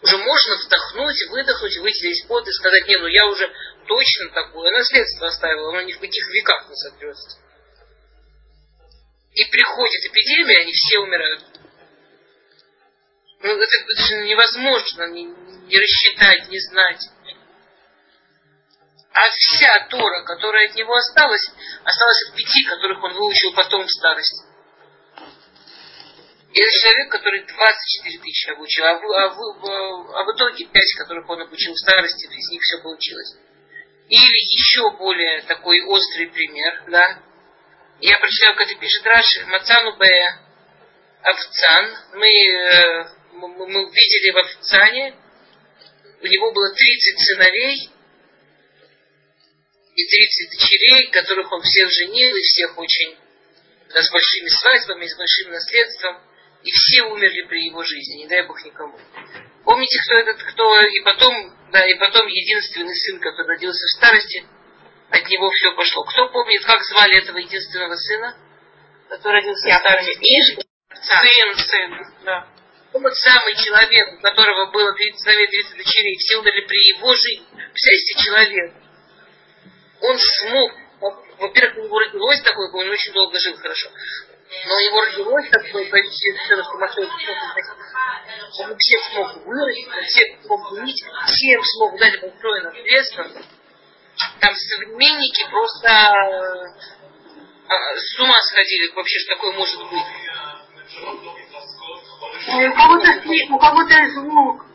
[0.01, 3.49] Уже можно вздохнуть, выдохнуть, выйти пот и сказать, не, ну я уже
[3.87, 7.37] точно такое наследство оставил, оно ни в каких веках не сотрется.
[9.33, 11.43] и приходит эпидемия, они все умирают.
[13.39, 17.01] Ну, это, это же невозможно не, не рассчитать, не знать.
[19.13, 21.47] А вся Тора, которая от него осталась,
[21.83, 24.43] осталась от пяти, которых он выучил потом в старости.
[26.51, 30.93] И это человек, который 24 тысячи обучил, а в, а, в, а в итоге 5,
[30.97, 33.35] которых он обучил в старости, из них все получилось.
[34.09, 37.19] Или еще более такой острый пример, да.
[37.99, 40.05] Я прочитала, как это пишет Раши, Мацану Б.
[41.21, 41.97] Овцан.
[42.13, 45.15] Мы, э, мы, мы видели в Овцане,
[46.21, 47.92] у него было 30 сыновей
[49.95, 53.17] и 30 дочерей, которых он всех женил и всех очень
[53.93, 56.17] да, с большими свадьбами, с большим наследством.
[56.63, 58.97] И все умерли при его жизни, не дай бог никому.
[59.65, 64.45] Помните, кто этот, кто и потом, да, и потом единственный сын, который родился в старости,
[65.09, 66.03] от него все пошло.
[66.03, 68.37] Кто помнит, как звали этого единственного сына,
[69.09, 70.63] который родился в старости?
[70.93, 72.47] Сын, сын, да.
[72.93, 77.47] Тот самый человек, у которого было 30 сыновей, 30 дочерей, все умерли при его жизни,
[77.71, 78.82] представьте, человек.
[80.03, 80.71] Он смог,
[81.39, 83.89] во-первых, у него родилось такое, он очень долго жил хорошо
[84.65, 87.37] но у него родилось такое совершенно сумасшедшее
[88.59, 93.25] Он всех смог вырастить, всех смог женить, всем смог дать большое наследство.
[94.39, 95.89] Там современники просто
[97.67, 100.05] а, с ума сходили вообще, что такое может быть.
[102.47, 103.09] У кого-то
[103.49, 104.72] у кого-то звук.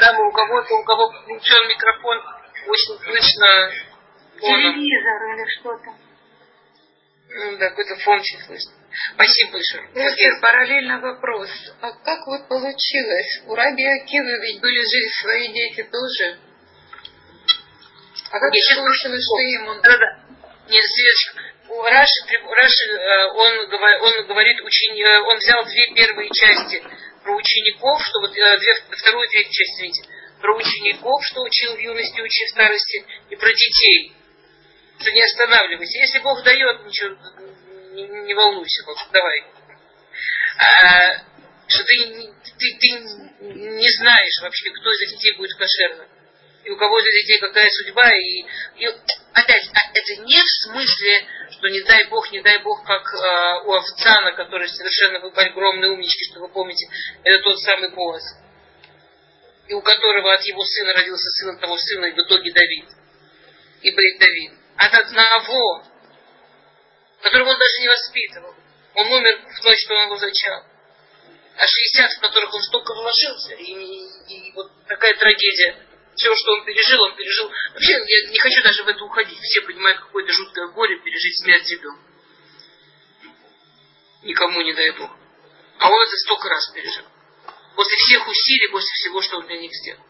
[0.00, 2.18] Да, у кого-то, у кого включен микрофон,
[2.66, 3.70] очень слышно
[4.40, 5.90] телевизор или что-то.
[7.30, 8.72] Ну, да, какой-то фон очень слышно.
[9.14, 9.88] Спасибо большое.
[9.92, 11.50] Профессор, параллельно вопрос.
[11.80, 13.42] А как вот получилось?
[13.46, 16.38] У Раби Акивы ведь были же свои дети тоже.
[18.30, 19.82] А как Я получилось, что им он...
[19.82, 20.28] Да, да.
[20.68, 26.28] Нет, Светочка, у Раши, Раши э, он, он говорит, учени, э, он взял две первые
[26.30, 26.82] части
[27.22, 30.02] про учеников, что вот э, две, вторую третью часть, извините,
[30.40, 34.14] про учеников, что учил в юности, учил в старости, и про детей
[35.00, 35.98] что не останавливайся.
[35.98, 37.16] Если Бог дает, ничего,
[37.92, 39.44] не, не волнуйся, Бог, давай.
[40.58, 41.24] А,
[41.68, 42.88] что ты, ты, ты
[43.40, 46.08] не знаешь вообще, кто из этих детей будет кошерным.
[46.68, 48.12] И у кого из детей какая судьба.
[48.12, 48.44] И,
[48.76, 48.86] и
[49.32, 53.66] опять, а это не в смысле, что не дай Бог, не дай Бог, как э,
[53.66, 56.86] у Овцана, который совершенно вы огромные умнички, что вы помните,
[57.24, 58.22] это тот самый Боаз.
[59.66, 62.88] И у которого от его сына родился сын того сына, и в итоге Давид.
[63.80, 65.84] И Брит Давид от одного,
[67.22, 68.54] которого он даже не воспитывал.
[68.94, 70.64] Он умер в ночь, что он его зачал.
[71.56, 75.87] А 60, в которых он столько вложился, и, и, и вот такая трагедия.
[76.18, 77.48] Все, что он пережил, он пережил.
[77.74, 79.38] Вообще, я не хочу даже в это уходить.
[79.38, 82.02] Все понимают, какое-то жуткое горе пережить смерть ребенка.
[84.24, 85.10] Никому не дай Бог.
[85.78, 87.04] А он это столько раз пережил.
[87.76, 90.02] После всех усилий, после всего, что он для них сделал.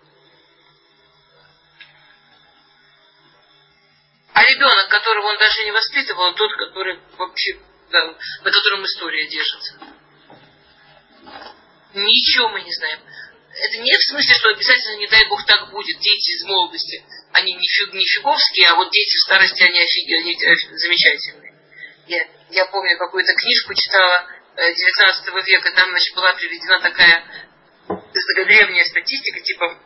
[4.33, 9.79] А ребенок, которого он даже не воспитывал, тот, который вообще, да, на котором история держится.
[11.93, 13.01] Ничего мы не знаем.
[13.61, 15.99] Это не в смысле, что обязательно, не дай Бог, так будет.
[15.99, 20.07] Дети из молодости, они не, фиг, не фиговские, а вот дети в старости, они, офиг...
[20.21, 20.37] они
[20.77, 21.55] замечательные.
[22.07, 27.25] Я, я помню, какую-то книжку читала 19 э, века, там, значит, была приведена такая,
[28.45, 29.79] древняя статистика, типа,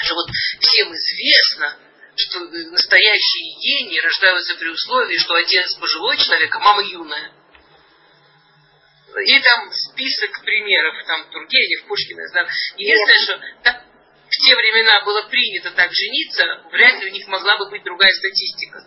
[0.00, 0.28] что вот
[0.60, 1.78] всем известно,
[2.16, 7.32] что настоящие гении рождаются при условии, что отец пожилой человек, а мама юная.
[9.08, 12.48] И там список примеров, там Тургенев, Пушкин, я знаю.
[12.76, 13.84] Единственное, что так,
[14.28, 18.12] в те времена было принято так жениться, вряд ли у них могла бы быть другая
[18.12, 18.84] статистика.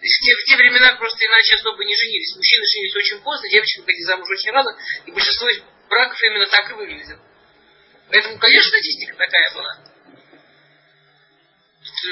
[0.00, 2.36] В те, в те времена просто иначе особо не женились.
[2.36, 4.76] Мужчины женились очень поздно, девочки выходили замуж очень рано,
[5.06, 5.48] и большинство
[5.88, 7.18] браков именно так и выглядит.
[8.10, 9.94] Поэтому, конечно, статистика такая была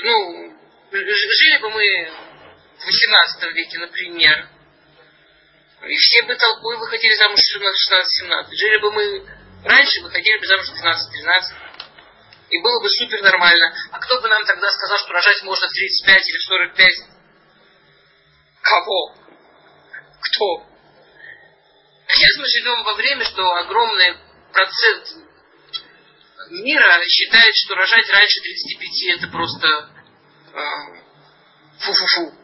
[0.03, 0.59] ну,
[0.91, 2.11] жили бы мы
[2.79, 4.49] в 18 веке, например,
[5.85, 8.55] и все бы толпой выходили замуж в 16-17.
[8.55, 9.27] Жили бы мы
[9.65, 11.73] раньше, выходили бы замуж в 12-13.
[12.51, 13.75] И было бы супер нормально.
[13.91, 16.93] А кто бы нам тогда сказал, что рожать можно в 35 или в 45?
[18.63, 19.15] Кого?
[20.21, 20.67] Кто?
[22.09, 24.17] Сейчас мы живем во время, что огромный
[24.53, 25.09] процент
[26.51, 29.69] мира считает, что рожать раньше 35 это просто
[30.55, 30.61] а,
[31.81, 32.42] фу-фу-фу.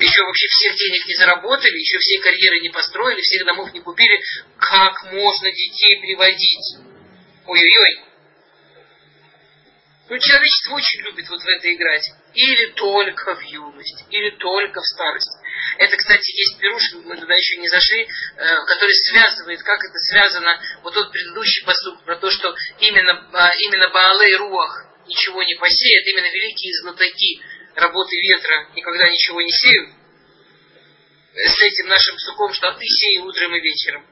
[0.00, 4.18] Еще вообще всех денег не заработали, еще все карьеры не построили, всех домов не купили.
[4.58, 6.76] Как можно детей приводить?
[7.46, 8.04] Ой-ой-ой.
[10.08, 12.10] Ну, человечество очень любит вот в это играть.
[12.32, 15.38] Или только в юность, или только в старость.
[15.78, 20.60] Это, кстати, есть пируш, мы туда еще не зашли, э, который связывает, как это связано,
[20.82, 26.06] вот тот предыдущий поступ про то, что именно, а, именно Баалей Руах ничего не посеет,
[26.06, 27.42] именно великие знатоки
[27.74, 29.90] работы ветра никогда ничего не сеют,
[31.34, 34.06] с этим нашим суком, что а ты сей утром и вечером.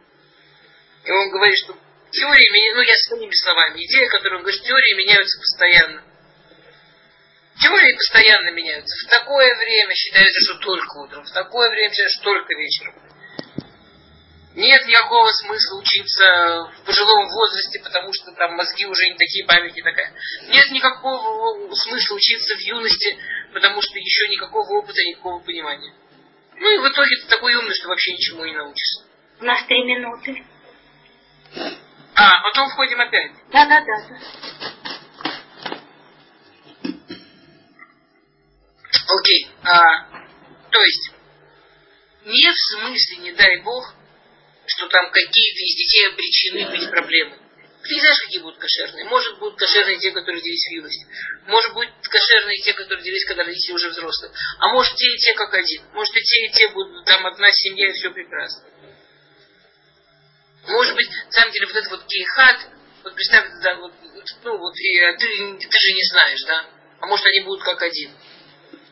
[1.04, 1.76] И он говорит, что
[2.10, 6.04] теории, ну я своими словами, идея, которую он говорит, теории меняются постоянно.
[7.60, 8.94] Теории постоянно меняются.
[9.04, 13.07] В такое время считается, что только утром, в такое время считается, что только вечером.
[14.54, 16.24] Нет никакого смысла учиться
[16.78, 20.12] в пожилом возрасте, потому что там мозги уже не такие, памяти такая.
[20.48, 23.18] Нет никакого смысла учиться в юности,
[23.52, 25.94] потому что еще никакого опыта, никакого понимания.
[26.56, 29.04] Ну и в итоге ты такой умный, что вообще ничему не научишься.
[29.40, 30.44] У нас три минуты.
[32.14, 33.32] А, потом входим опять.
[33.52, 34.18] Да, да, да.
[39.08, 39.48] Окей.
[39.62, 40.04] А,
[40.70, 41.12] то есть,
[42.24, 43.94] не в смысле, не дай бог,
[44.68, 47.38] что там какие-то из детей обречены быть проблемой.
[47.82, 49.04] Ты не знаешь, какие будут кошерные.
[49.06, 51.06] Может, будут кошерные те, которые родились в юности.
[51.46, 54.32] Может, будут кошерные те, которые родились, когда родители уже взрослые.
[54.58, 55.82] А может, те и те как один.
[55.92, 58.64] Может, и те, и те будут там одна семья, и все прекрасно.
[60.66, 62.68] Может быть, на самом деле, вот этот вот кейхат,
[63.04, 63.92] вот представь, да, вот,
[64.44, 65.26] ну вот, и, а ты,
[65.58, 66.66] ты же не знаешь, да?
[67.00, 68.10] А может, они будут как один.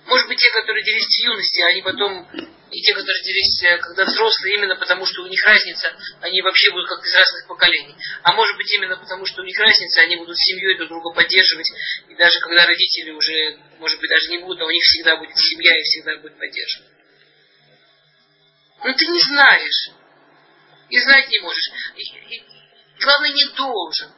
[0.06, 2.28] Может быть, те, которые родились в юности, они потом
[2.70, 6.72] и те, которые родились, э, когда взрослые, именно потому, что у них разница, они вообще
[6.72, 7.94] будут как из разных поколений.
[8.22, 11.68] А может быть, именно потому, что у них разница, они будут семьей друг друга поддерживать.
[12.08, 15.36] И даже когда родители уже, может быть, даже не будут, а у них всегда будет
[15.36, 16.90] семья и всегда будет поддерживать.
[18.84, 19.88] Но ты не знаешь.
[20.90, 21.70] И знать не можешь.
[21.96, 22.44] И, и,
[23.00, 24.10] главное, не должен.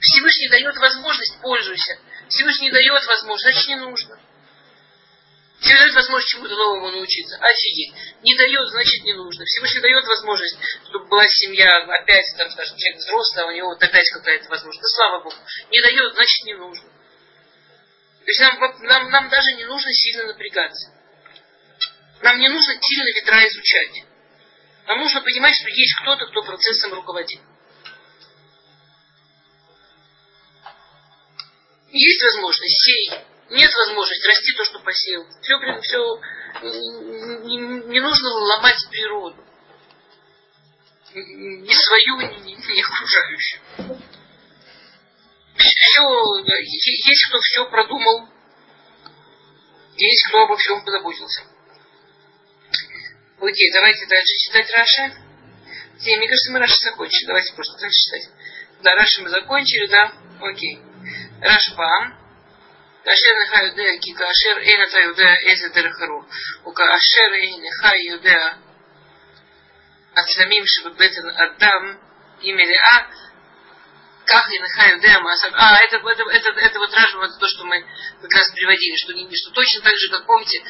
[0.00, 1.98] Всевышний дает возможность, пользуйся.
[2.28, 4.18] Всевышний дает возможность, значит не нужно.
[5.64, 7.36] Всевышний дает возможность чему-то новому научиться.
[7.40, 7.94] Офигеть.
[8.22, 9.44] Не дает, значит не нужно.
[9.46, 10.56] Всевышний дает возможность,
[10.88, 14.82] чтобы была семья опять, там, скажем, человек взрослый, а у него вот опять какая-то возможность.
[14.82, 15.36] Да слава Богу.
[15.70, 16.88] Не дает, значит не нужно.
[16.88, 20.92] То есть нам, нам, нам даже не нужно сильно напрягаться.
[22.20, 24.04] Нам не нужно сильно ветра изучать.
[24.86, 27.40] Нам нужно понимать, что есть кто-то, кто процессом руководит.
[31.90, 33.33] Есть возможность, сей.
[33.50, 35.26] Нет возможности, расти то, что посеял.
[35.42, 36.20] Все, все
[36.62, 39.44] не, не нужно ломать природу.
[41.14, 43.62] Ни свою, ни, ни окружающую.
[45.56, 46.02] Все,
[46.44, 48.28] есть кто все продумал,
[49.96, 51.42] есть кто обо всем позаботился.
[53.40, 55.12] Окей, давайте дальше читать Раша.
[56.00, 57.26] Те, мне кажется, мы Раша закончили.
[57.26, 58.30] Давайте просто дальше читать.
[58.82, 60.12] Да, Раша мы закончили, да?
[60.40, 60.80] Окей.
[61.40, 62.23] Рашбам.
[63.03, 66.25] כאשר אינך יודע כי כאשר אין אתה יודע איזה דרך הרוח,
[66.67, 68.47] וכאשר אינך יודע
[70.17, 71.95] הצלמים שבבטן אדם
[72.41, 72.99] היא מלאה,
[74.29, 75.53] как и יודע Масав.
[75.53, 77.83] А, это, это, это, это вот Раша, вот то, что мы
[78.21, 80.63] как раз приводили, что, что точно так же, как помните,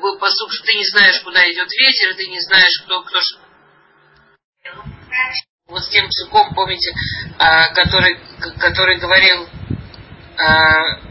[0.00, 3.18] был посуд, что ты не знаешь, куда идет ветер, ты не знаешь, кто, кто
[5.66, 6.92] вот с тем псуком, помните,
[7.38, 8.20] а, который,
[8.60, 9.48] который говорил,
[10.38, 11.05] а,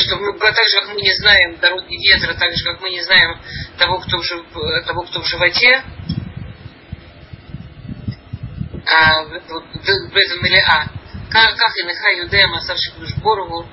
[0.00, 3.02] что мы, так же, как мы не знаем дороги ветра, так же, как мы не
[3.02, 3.40] знаем
[3.78, 5.82] того, кто в, того, кто в животе,
[8.86, 10.86] а, в этом или а.
[11.30, 13.66] Как и Неха Юдея Масавши Борову,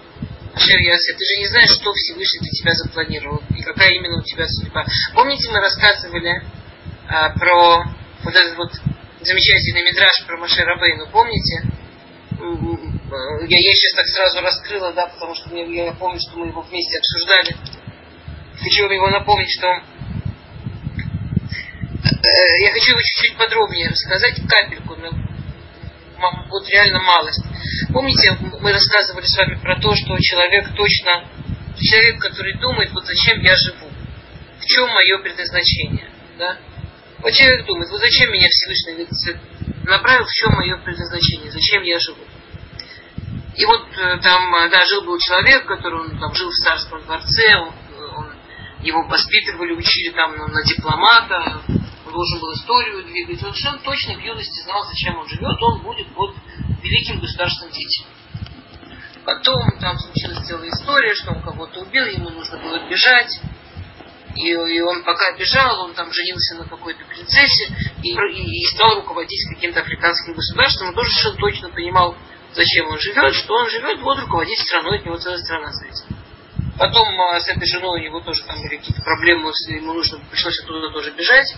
[0.56, 4.24] Ашер Ясе, ты же не знаешь, что Всевышний для тебя запланировал, и какая именно у
[4.24, 4.86] тебя судьба.
[5.14, 6.44] Помните, мы рассказывали
[7.08, 7.84] а, про
[8.24, 8.72] вот этот вот
[9.22, 11.64] замечательный мидраж про Маше Рабейну, помните?
[13.14, 16.62] Я, я сейчас так сразу раскрыла, да, потому что я, я помню, что мы его
[16.62, 17.56] вместе обсуждали.
[18.60, 19.82] Хочу его напомнить, что э,
[22.62, 25.12] я хочу его чуть-чуть подробнее рассказать, капельку, но
[26.50, 27.44] вот реально малость.
[27.92, 31.28] Помните, мы рассказывали с вами про то, что человек точно,
[31.80, 33.90] человек, который думает, вот зачем я живу,
[34.60, 36.10] в чем мое предназначение,
[36.40, 36.58] да?
[37.20, 39.06] Вот человек думает, вот зачем меня Всевышний
[39.84, 42.24] направил, в чем мое предназначение, зачем я живу.
[43.56, 47.04] И вот э, там, э, да, жил был человек, который он там жил в царском
[47.04, 47.72] дворце, он,
[48.18, 48.34] он,
[48.82, 51.62] его воспитывали, учили там ну, на дипломата,
[52.06, 53.44] он должен был историю двигать.
[53.44, 56.36] Он совершенно точно в юности знал, зачем он живет, он будет вот
[56.82, 58.08] великим государственным деятелем.
[59.24, 63.40] Потом там случилась целая история, что он кого-то убил, ему нужно было бежать.
[64.36, 67.68] И, и он пока бежал, он там женился на какой-то принцессе
[68.02, 70.88] и, и, и стал руководить каким-то африканским государством.
[70.90, 72.18] Он тоже совершенно точно понимал,
[72.54, 76.06] зачем он живет, что он живет, вот руководить страной, от него целая страна зависит.
[76.78, 80.60] Потом а, с этой женой у него тоже там были какие-то проблемы, ему нужно, пришлось
[80.60, 81.54] оттуда тоже бежать.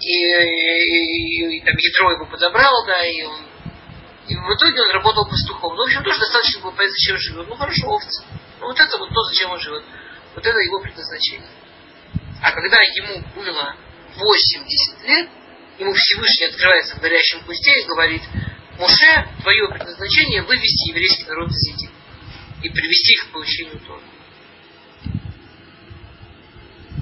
[0.00, 3.48] И, и, и, и там ядро его подобрало, да, и он
[4.28, 5.74] и в итоге он работал пастухом.
[5.74, 7.48] Ну, в общем, тоже достаточно было понять, зачем живет.
[7.48, 8.22] Ну, хорошо, овцы.
[8.60, 9.82] Ну, вот это вот то, зачем он живет.
[10.34, 11.48] Вот это его предназначение.
[12.42, 13.74] А когда ему было
[14.16, 15.30] 80 лет,
[15.78, 18.22] ему Всевышний открывается в горящем кусте и говорит,
[18.78, 21.96] Муше, твое предназначение вывести еврейский народ из Египта
[22.62, 24.02] и привести их к получению Тора.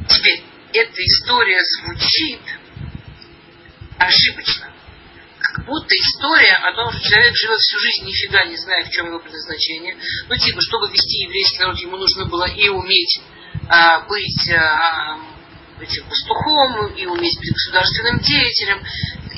[0.08, 2.40] Теперь, эта история звучит
[3.98, 4.72] ошибочно.
[5.38, 9.08] Как будто история о том, что человек живет всю жизнь, нифига не зная, в чем
[9.08, 9.98] его предназначение.
[10.28, 13.20] Ну, типа, чтобы вести еврейский народ, ему нужно было и уметь
[13.68, 15.18] а, быть а,
[15.80, 18.82] этим пастухом, и уметь быть государственным деятелем.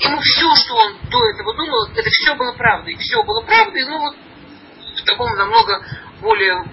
[0.01, 2.97] Ему все, что он до этого думал, это все было правдой.
[2.97, 4.17] Все было правдой, но вот
[4.97, 5.85] в таком намного
[6.21, 6.65] более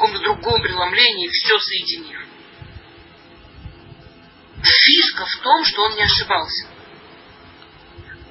[0.00, 2.18] каком-то другом преломлении, все соединив.
[4.62, 6.66] Фишка в том, что он не ошибался.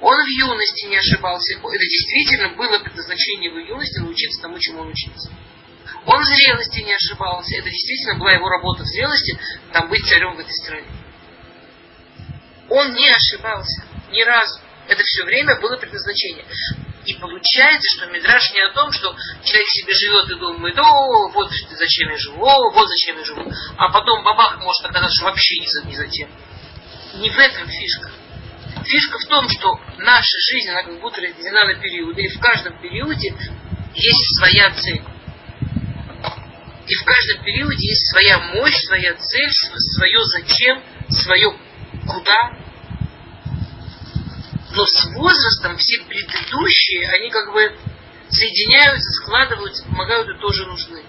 [0.00, 1.58] Он в юности не ошибался.
[1.58, 5.30] Это действительно было предназначение в юности научиться тому, чему он учился.
[6.06, 7.56] Он в зрелости не ошибался.
[7.56, 9.38] Это действительно была его работа в зрелости,
[9.72, 10.86] там быть царем в этой стране.
[12.70, 14.60] Он не ошибался ни разу.
[14.88, 16.44] Это все время было предназначение.
[17.04, 21.50] И получается, что Мидраш не о том, что человек себе живет и думает, о, вот
[21.70, 23.52] зачем я живу, о, вот зачем я живу.
[23.76, 26.30] А потом бабах может оказаться, что вообще за, затем.
[27.14, 28.10] Не в этом фишка.
[28.84, 32.80] Фишка в том, что наша жизнь, она как будто разделена на периоды, и в каждом
[32.80, 33.34] периоде
[33.94, 35.02] есть своя цель.
[36.86, 41.56] И в каждом периоде есть своя мощь, своя цель, свое зачем, свое
[42.06, 42.59] куда.
[44.72, 47.76] Но с возрастом все предыдущие, они как бы
[48.28, 51.02] соединяются, складываются, помогают и тоже нужны.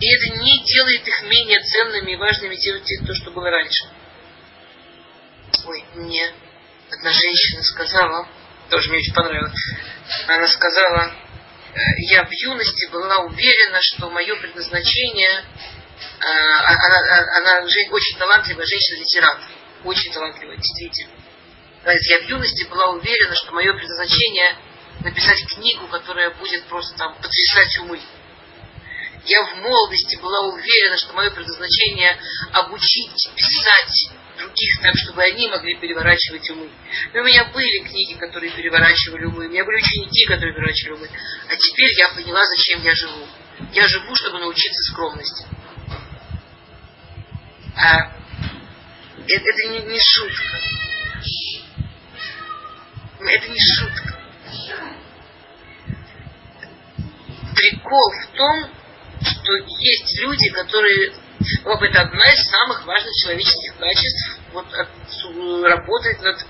[0.00, 3.84] И это не делает их менее ценными и важными, чем то, что было раньше.
[5.66, 6.32] Ой, мне
[6.90, 8.28] одна женщина сказала,
[8.70, 9.54] тоже мне очень понравилось,
[10.26, 11.14] она сказала,
[11.74, 11.78] «Э,
[12.10, 19.48] я в юности была уверена, что мое предназначение, э, она, она, она очень талантливая женщина-литератор,
[19.84, 21.12] очень талантливая, действительно.
[21.84, 24.56] Я в юности была уверена, что мое предназначение
[25.00, 28.00] написать книгу, которая будет просто там потрясать умы.
[29.26, 32.18] Я в молодости была уверена, что мое предназначение
[32.52, 36.70] обучить писать других так, чтобы они могли переворачивать умы.
[37.12, 41.10] И у меня были книги, которые переворачивали умы, у меня были ученики, которые переворачивали умы.
[41.48, 43.26] А теперь я поняла, зачем я живу.
[43.72, 45.46] Я живу, чтобы научиться скромности.
[47.76, 48.13] А
[49.26, 50.58] это, это не, не шутка.
[53.20, 54.20] Это не шутка.
[57.56, 58.70] Прикол в том,
[59.22, 61.14] что есть люди, которые
[61.64, 64.66] вот это одна из самых важных человеческих качеств, вот
[65.64, 66.46] работает над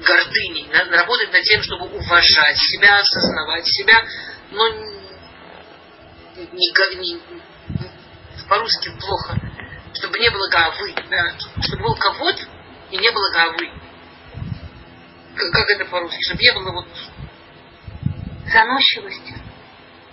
[0.00, 4.02] гордыней, да, работает над тем, чтобы уважать себя, осознавать себя,
[4.50, 4.68] но
[6.36, 7.20] не, не, не,
[8.48, 9.38] по-русски плохо,
[9.98, 12.44] чтобы не было гавы, да, чтобы был кого-то
[12.90, 13.70] и не было гавы.
[15.36, 16.22] Как, как это по-русски?
[16.22, 16.88] Чтобы не было вот
[18.46, 19.34] заносчивости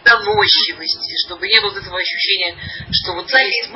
[0.05, 2.55] заносчивости, чтобы не было этого ощущения,
[2.91, 3.71] что вот есть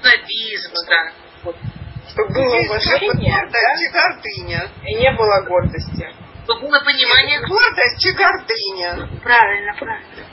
[0.00, 1.12] снобизм, да.
[1.44, 1.56] Вот.
[2.10, 3.74] Чтобы было уважение, да?
[3.80, 4.70] и гордыня.
[4.84, 6.14] И не было гордости.
[6.44, 7.40] Чтобы было понимание...
[7.40, 9.20] Гордость и гордыня.
[9.22, 10.26] Правильно, правильно.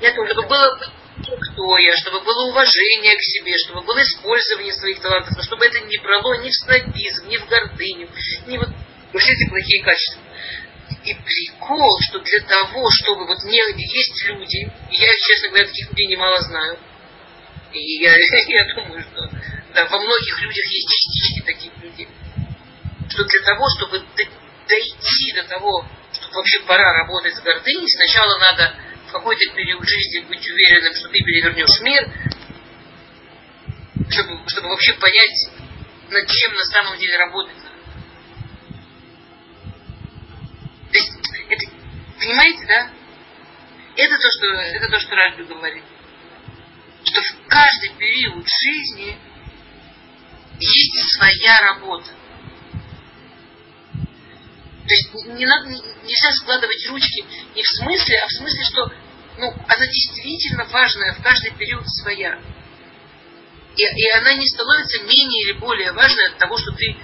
[0.00, 0.78] Я тоже чтобы было
[1.22, 5.80] кто я, чтобы было уважение к себе, чтобы было использование своих талантов, но чтобы это
[5.80, 8.08] не брало ни в снобизм, ни в гордыню,
[8.46, 8.68] ни вот
[9.14, 10.22] все эти плохие качества.
[11.04, 16.06] И прикол, что для того, чтобы вот не есть люди, я, честно говоря, таких людей
[16.06, 16.78] немало знаю,
[17.72, 18.14] и я,
[18.48, 19.30] я думаю, что
[19.74, 22.08] да, во многих людях есть частички таких людей,
[23.08, 24.04] что для того, чтобы
[24.68, 28.74] дойти до того, что вообще пора работать с гордыней, сначала надо
[29.12, 32.10] какой-то период жизни быть уверенным, что ты перевернешь мир,
[34.10, 35.50] чтобы, чтобы вообще понять,
[36.10, 37.56] над чем на самом деле работать
[40.90, 41.12] То есть,
[41.48, 41.70] это,
[42.18, 42.90] понимаете, да?
[43.96, 45.84] Это то, что, это то, что Ральби говорит.
[47.04, 49.18] Что в каждый период жизни
[50.58, 52.10] есть своя работа.
[54.86, 59.01] То есть не надо, нельзя складывать ручки не в смысле, а в смысле, что
[59.38, 62.38] ну, она действительно важная, в каждый период своя.
[63.76, 66.96] И, и она не становится менее или более важной от того, что ты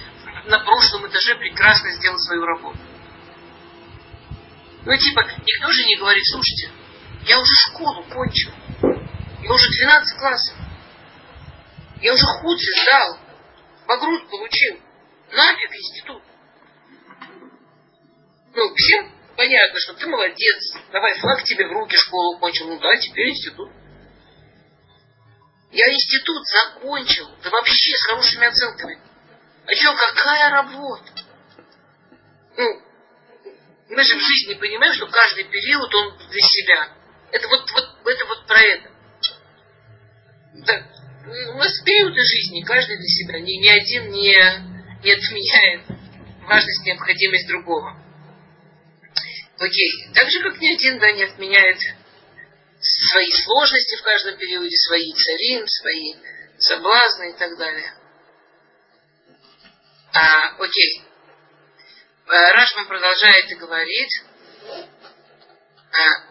[0.45, 2.79] на прошлом этаже прекрасно сделал свою работу.
[4.85, 6.71] Ну, типа, никто же не говорит, слушайте,
[7.25, 8.51] я уже школу кончил,
[9.41, 10.55] я уже 12 классов,
[12.01, 13.19] я уже худзи сдал,
[13.87, 14.79] багрут получил,
[15.31, 16.23] нафиг институт.
[18.55, 22.97] Ну, всем понятно, что ты молодец, давай флаг тебе в руки, школу кончил, ну да,
[22.97, 23.71] теперь институт.
[25.71, 28.99] Я институт закончил, да вообще с хорошими оценками.
[29.65, 31.13] А что, какая работа?
[32.57, 32.81] Ну,
[33.87, 36.89] мы же в жизни понимаем, что каждый период он для себя.
[37.31, 38.89] Это вот, вот, это вот про это.
[40.65, 43.39] Да, у нас периоды жизни, каждый для себя.
[43.39, 44.35] Ни, ни один не,
[45.01, 45.85] не отменяет
[46.45, 48.08] важность, необходимость другого.
[49.59, 50.09] Окей.
[50.13, 51.77] Так же, как ни один, да, не отменяет
[52.79, 56.15] свои сложности в каждом периоде, свои царин, свои
[56.59, 57.93] соблазны и так далее.
[60.13, 61.03] А, окей.
[62.27, 64.09] А, Рашман продолжает и говорит.
[65.91, 66.23] А,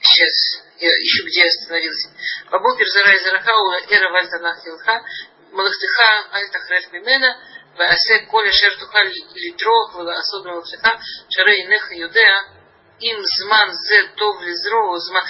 [0.00, 2.10] сейчас, я ищу, где я остановился.
[2.50, 5.04] Бабокер зарай зарахау эра вальтанах илха,
[5.50, 7.40] малахтыха альтахреф мимена,
[7.77, 9.03] ועשה כל אשר תוכל
[9.35, 10.89] לטרוח ולעשות במלאכתך,
[11.29, 12.61] שהרי אינך יודע
[13.01, 15.23] им зман зе тов лизро зман.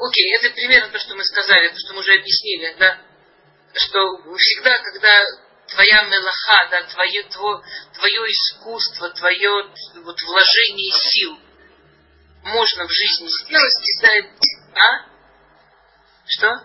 [0.00, 3.00] Окей, это примерно то, что мы сказали, то, что мы уже объяснили, да?
[3.74, 3.98] Что
[4.36, 5.24] всегда, когда
[5.68, 7.62] твоя мелаха, да, твое, твое,
[7.94, 9.70] твое искусство, твое
[10.04, 11.38] вот, вложение сил
[12.44, 14.28] можно в жизни сделать, всегда...
[14.74, 15.06] А?
[16.26, 16.62] Что?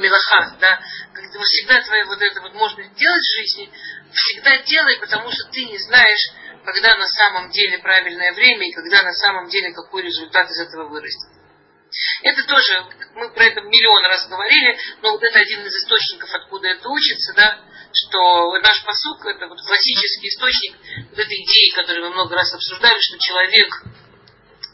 [0.00, 0.80] Мелаха, да.
[1.14, 3.72] Когда всегда твое вот это вот можно сделать в жизни,
[4.12, 6.30] всегда делай, потому что ты не знаешь,
[6.64, 10.88] когда на самом деле правильное время и когда на самом деле какой результат из этого
[10.88, 11.30] вырастет.
[12.22, 16.68] Это тоже, мы про это миллион раз говорили, но вот это один из источников, откуда
[16.68, 17.58] это учится, да,
[17.92, 20.76] что наш посук, это вот классический источник
[21.10, 23.82] вот этой идеи, которую мы много раз обсуждали, что человек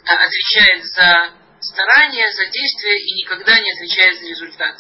[0.05, 4.77] а, отвечает за старание, за действие и никогда не отвечает за результат.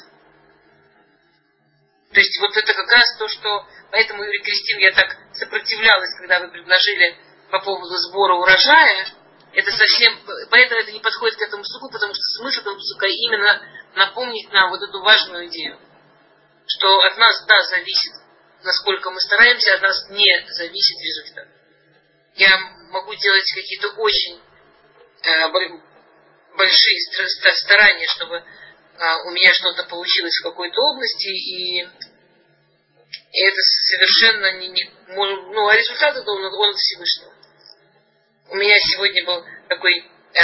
[2.13, 6.41] То есть вот это как раз то, что Поэтому, Юрий Кристин, я так сопротивлялась, когда
[6.41, 7.17] вы предложили
[7.51, 9.07] по поводу сбора урожая.
[9.53, 13.63] Это совсем, поэтому это не подходит к этому суку, потому что смысл этого сука именно
[13.95, 15.79] напомнить нам вот эту важную идею.
[16.67, 18.13] Что от нас, да, зависит,
[18.63, 21.49] насколько мы стараемся, от нас не зависит результат.
[22.35, 22.59] Я
[22.91, 24.43] могу делать какие-то очень
[25.23, 25.49] э,
[26.55, 27.01] большие
[27.55, 28.45] старания, чтобы
[29.27, 31.87] у меня что-то получилось в какой-то области, и
[33.33, 37.33] и это совершенно не, не ну, а результат это он, он от Всевышнего.
[38.49, 40.41] У меня сегодня был такой э,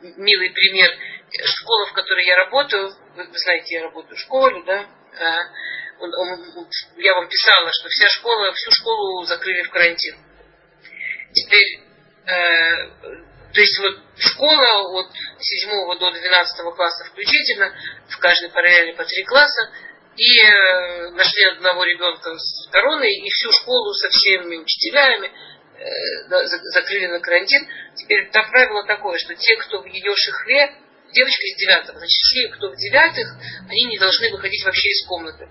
[0.00, 0.90] милый пример.
[1.44, 6.12] Школа, в которой я работаю, вы, вы знаете, я работаю в школе, да, э, он,
[6.14, 10.16] он, я вам писала, что вся школа, всю школу закрыли в карантин.
[11.32, 11.80] Теперь,
[12.26, 15.06] э, то есть вот школа от
[15.38, 17.74] 7 до 12 класса включительно,
[18.08, 19.70] в каждой параллели по три класса,
[20.16, 26.44] и э, нашли одного ребенка с короной, и всю школу со всеми учителями э,
[26.74, 27.66] закрыли на карантин.
[27.96, 30.74] Теперь там правило такое, что те, кто в ее шихве,
[31.12, 33.28] девочка из девятого, значит, все, кто в девятых,
[33.68, 35.48] они не должны выходить вообще из комнаты.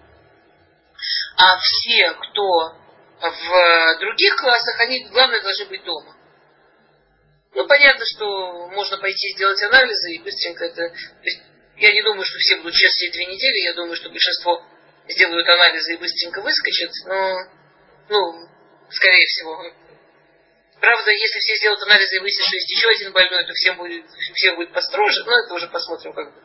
[1.37, 2.75] А все, кто
[3.21, 6.15] в других классах, они, главное, должны быть дома.
[7.53, 10.93] Ну, понятно, что можно пойти сделать анализы и быстренько это...
[11.77, 13.65] Я не думаю, что все будут честные две недели.
[13.65, 14.63] Я думаю, что большинство
[15.07, 16.91] сделают анализы и быстренько выскочат.
[17.05, 17.39] Но,
[18.09, 18.49] ну,
[18.91, 19.63] скорее всего.
[20.79, 24.05] Правда, если все сделают анализы и выяснят, что есть еще один больной, то всем будет,
[24.35, 25.23] всем будет построже.
[25.25, 26.41] Но это уже посмотрим, как бы.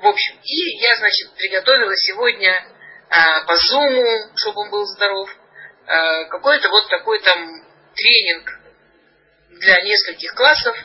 [0.00, 2.66] В общем, и я, значит, приготовила сегодня
[3.08, 5.30] а, по зуму, чтобы он был здоров,
[5.86, 7.64] а, какой-то вот такой там
[7.94, 8.65] тренинг
[9.60, 10.76] для нескольких классов,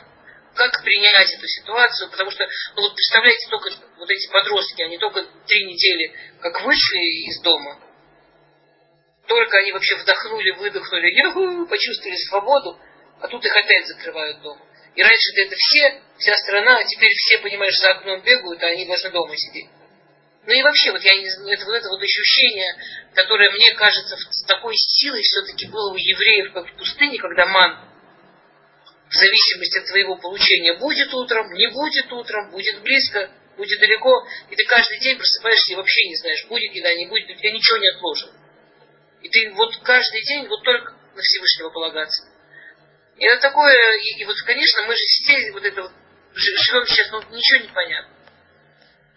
[0.54, 2.46] как принять эту ситуацию, потому что,
[2.76, 7.80] ну вот представляете, только вот эти подростки, они только три недели как вышли из дома,
[9.26, 12.78] только они вообще вдохнули, выдохнули, почувствовали свободу,
[13.20, 14.60] а тут их опять закрывают дома.
[14.94, 18.84] И раньше это все, вся страна, а теперь все, понимаешь, за окном бегают, а они
[18.84, 19.70] должны дома сидеть.
[20.44, 22.74] Ну и вообще, вот я не это вот это вот ощущение,
[23.14, 27.91] которое мне кажется с такой силой все-таки было у евреев, как в пустыне, когда ман
[29.12, 34.56] в зависимости от твоего получения будет утром, не будет утром, будет близко, будет далеко, и
[34.56, 37.76] ты каждый день просыпаешься и вообще не знаешь, будет еда, не будет, у тебя ничего
[37.76, 38.32] не отложено.
[39.20, 42.26] И ты вот каждый день вот только на Всевышнего полагаться.
[43.18, 45.92] И это такое, и, и вот, конечно, мы же все вот это вот,
[46.32, 48.16] живем сейчас, ну, ничего не понятно.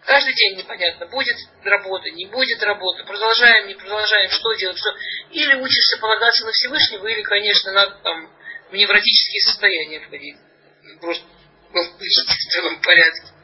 [0.04, 4.90] Каждый день непонятно, будет работа, не будет работы, продолжаем, не продолжаем, что делать, что.
[5.30, 8.35] Или учишься полагаться на Всевышнего, или, конечно, надо там
[8.76, 10.36] невротические состояния входить.
[11.00, 11.24] Просто
[11.72, 13.36] в естественном порядке.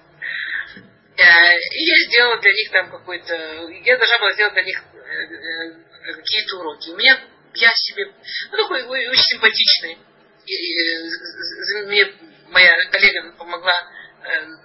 [1.17, 3.35] Э, и я сделала для них там какой-то...
[3.35, 6.91] Я должна была сделать для них э, э, какие-то уроки.
[6.91, 7.21] У меня,
[7.55, 8.07] я себе...
[8.51, 9.99] Ну, такой очень симпатичный.
[10.47, 12.13] И, мне
[12.49, 13.73] моя коллега помогла,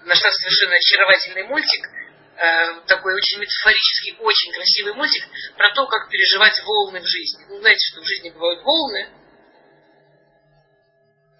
[0.05, 1.87] нашла совершенно очаровательный мультик,
[2.87, 5.23] такой очень метафорический, очень красивый мультик
[5.55, 7.45] про то, как переживать волны в жизни.
[7.47, 9.07] Вы знаете, что в жизни бывают волны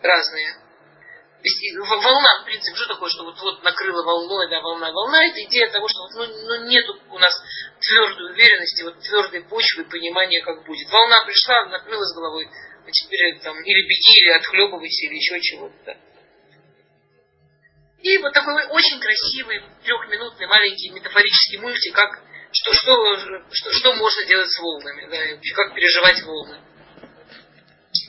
[0.02, 0.68] разные
[1.86, 5.70] волна, в принципе, что такое, что вот, вот накрыла волной, да, волна, волна, это идея
[5.70, 7.34] того, что ну, ну, нету у нас
[7.80, 10.90] твердой уверенности, вот твердой почвы, понимания, как будет.
[10.90, 12.50] Волна пришла, накрыла с головой,
[12.86, 15.76] а теперь там или беги, или отхлебывайся, или еще чего-то.
[15.86, 15.98] Да.
[18.02, 22.22] И вот такой очень красивый, трехминутный, маленький метафорический мультик, как
[22.52, 23.18] что, что,
[23.52, 26.62] что, что можно делать с волнами, да, как переживать волны.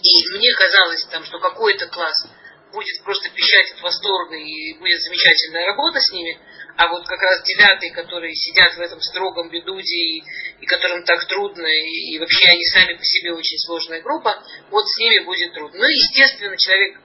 [0.03, 2.29] И мне казалось там, что какой-то класс
[2.73, 6.39] будет просто пищать от восторга и будет замечательная работа с ними,
[6.77, 10.23] а вот как раз девятые, которые сидят в этом строгом бедуде и,
[10.61, 14.85] и которым так трудно, и, и вообще они сами по себе очень сложная группа, вот
[14.87, 15.79] с ними будет трудно.
[15.79, 17.01] Ну, естественно, человек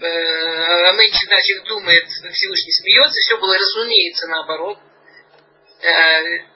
[0.00, 4.78] э, Аменчик Дачик думает, Всевышний смеется, все было, разумеется, наоборот.
[5.82, 6.54] Э,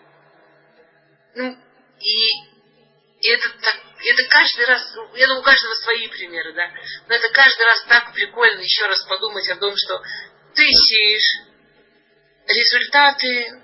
[1.35, 1.57] ну,
[2.01, 6.71] и это так это каждый раз, я думаю, у каждого свои примеры, да,
[7.09, 10.03] но это каждый раз так прикольно еще раз подумать о том, что
[10.55, 11.47] ты сеешь,
[12.47, 13.63] результаты,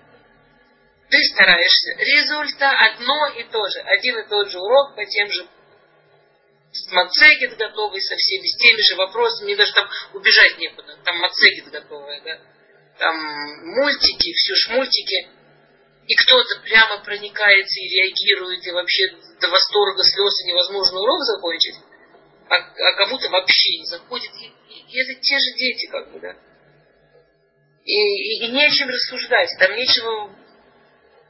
[1.08, 5.46] ты стараешься, результат одно и то же, один и тот же урок по тем же
[6.90, 11.70] мацегет готовый со всеми, с теми же вопросами, мне даже там убежать некуда, там мацегет
[11.70, 12.40] готовая, да,
[12.98, 15.28] там мультики, все ж мультики,
[16.06, 19.02] и кто-то прямо проникается и реагирует, и вообще
[19.40, 21.76] до восторга слез и невозможно урок закончить,
[22.48, 24.30] а, а кому-то вообще не заходит.
[24.40, 26.36] И, и, и это те же дети, как бы, да.
[27.84, 30.30] И, и, и не о чем рассуждать, там нечего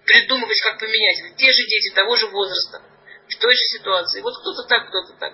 [0.04, 1.20] придумывать, как поменять.
[1.20, 2.82] Это те же дети того же возраста,
[3.28, 4.20] в той же ситуации.
[4.20, 5.32] Вот кто-то так, кто-то так.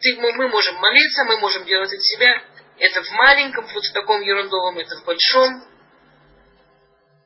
[0.00, 2.42] Ты, мы, мы можем молиться, мы можем делать от себя.
[2.78, 5.69] Это в маленьком, вот в таком ерундовом, это в большом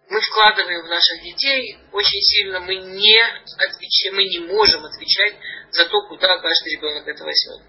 [0.09, 3.19] мы вкладываем в наших детей очень сильно, мы не
[3.59, 5.37] отвечаем, мы не можем отвечать
[5.71, 7.63] за то, куда каждый ребенок это возьмет.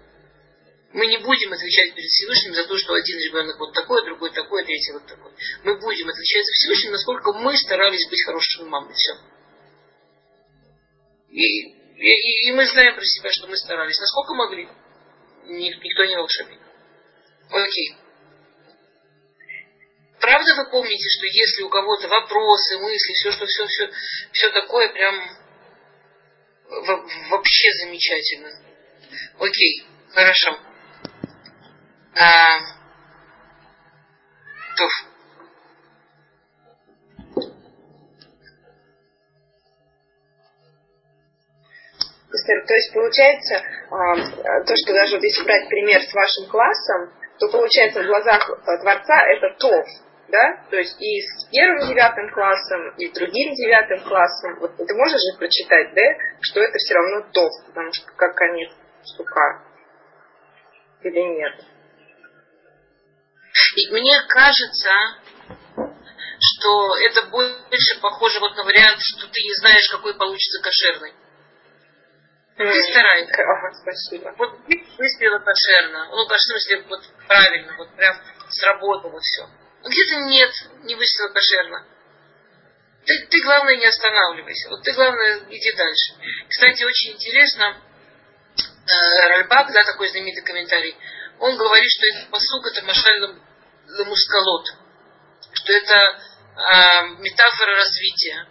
[0.92, 4.64] Мы не будем отвечать перед Всевышним за то, что один ребенок вот такой, другой такой,
[4.64, 5.32] третий вот такой.
[5.64, 8.94] Мы будем отвечать за Всевышним, насколько мы старались быть хорошими мамой.
[8.94, 9.12] Все.
[11.30, 13.98] И, и, и мы знаем про себя, что мы старались.
[13.98, 14.68] Насколько могли.
[15.44, 16.60] Никто не волшебник.
[17.50, 17.96] Окей.
[20.26, 23.90] Правда вы помните, что если у кого-то вопросы, мысли, все, что все, все,
[24.32, 25.14] все такое прям
[27.30, 28.50] вообще замечательно.
[29.38, 30.58] Окей, хорошо.
[32.16, 32.58] А,
[34.76, 34.88] то.
[42.66, 43.62] То есть получается,
[43.92, 49.22] а, то, что даже если брать пример с вашим классом, то получается в глазах Творца
[49.28, 49.84] это то,
[50.28, 54.94] да, то есть и с первым девятым классом, и с другим девятым классом, вот ты
[54.94, 56.02] можешь же прочитать, да,
[56.40, 58.70] что это все равно то, потому что как конец
[59.04, 59.62] штука,
[61.02, 61.54] или нет?
[63.76, 64.90] И мне кажется,
[66.40, 71.14] что это больше похоже вот на вариант, что ты не знаешь, какой получится кошерный.
[72.58, 72.72] Mm.
[72.72, 73.42] Ты стараешься.
[73.42, 74.34] Ага, спасибо.
[74.38, 74.58] Вот
[74.98, 76.08] выстрела кошерно.
[76.10, 78.16] Ну, в смысле, вот правильно, вот прям
[78.48, 79.46] сработало все
[79.88, 80.52] где-то нет,
[80.84, 81.86] не выстрела кошерно.
[83.04, 84.68] Ты, ты, главное, не останавливайся.
[84.68, 86.14] Вот ты, главное, иди дальше.
[86.48, 87.80] Кстати, очень интересно,
[88.58, 90.96] э, Ральбак, да, такой знаменитый комментарий,
[91.38, 93.36] он говорит, что этот посук это машаль
[93.88, 94.66] ламускалот,
[95.52, 98.48] что это э, метафора развития.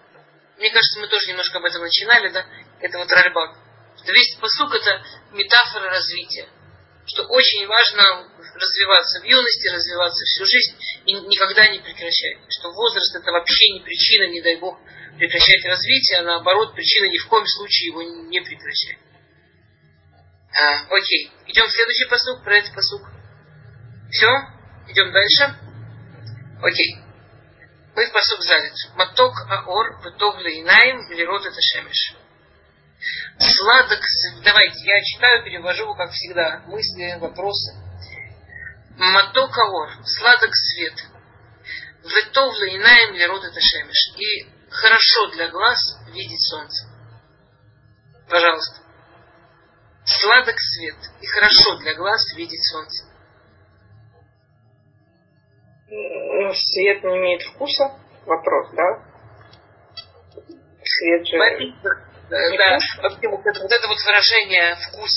[0.57, 2.45] Мне кажется, мы тоже немножко об этом начинали, да,
[2.79, 3.57] это вот Ральбак.
[3.97, 6.47] Что весь посук это метафора развития
[7.05, 12.37] что очень важно развиваться в юности, развиваться всю жизнь и никогда не прекращать.
[12.49, 14.79] Что возраст это вообще не причина, не дай бог,
[15.17, 18.97] прекращать развитие, а наоборот, причина ни в коем случае его не прекращать.
[20.57, 23.01] А, окей, идем в следующий посук, про этот посук.
[24.09, 24.27] Все,
[24.87, 25.59] идем дальше.
[26.61, 26.95] Окей.
[27.95, 28.73] Мы в посук залит.
[28.95, 32.15] Маток аор, бытов лейнаем, лирот это шемеш.
[33.37, 33.99] Сладок,
[34.43, 37.73] давайте, я читаю, перевожу, как всегда, мысли, вопросы.
[38.97, 40.93] Матокаор, сладок свет.
[42.03, 44.13] Ветовла и наем для рода Ташемиш.
[44.15, 45.77] И хорошо для глаз
[46.07, 46.87] видеть солнце.
[48.29, 48.81] Пожалуйста.
[50.05, 50.95] Сладок свет.
[51.19, 53.05] И хорошо для глаз видеть солнце.
[55.87, 57.99] Ну, свет не имеет вкуса?
[58.25, 59.03] Вопрос, да?
[60.83, 61.37] Свет же...
[62.29, 65.11] Да, вот это вот выражение вкус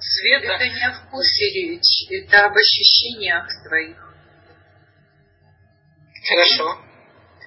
[0.00, 0.52] света.
[0.54, 3.96] Это не о вкусе речь, это об ощущениях твоих.
[6.28, 6.78] Хорошо.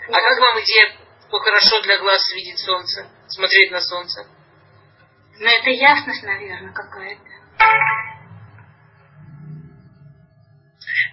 [0.08, 0.96] А как вам идея,
[1.28, 4.26] что хорошо для глаз видеть солнце, смотреть на солнце?
[5.40, 7.32] Ну, это ясность, наверное, какая-то.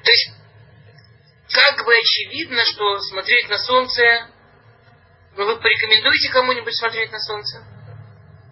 [0.04, 0.32] То есть,
[1.52, 4.28] как бы очевидно, что смотреть на солнце...
[5.36, 7.64] Ну, вы порекомендуете кому-нибудь смотреть на солнце?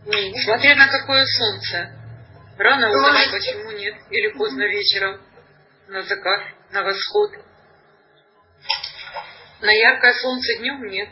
[0.06, 1.90] Смотря на какое солнце.
[2.58, 3.96] Рано утром, почему нет?
[4.10, 5.20] Или поздно вечером.
[5.88, 7.32] На закат, на восход.
[9.60, 11.08] На яркое солнце днем нет.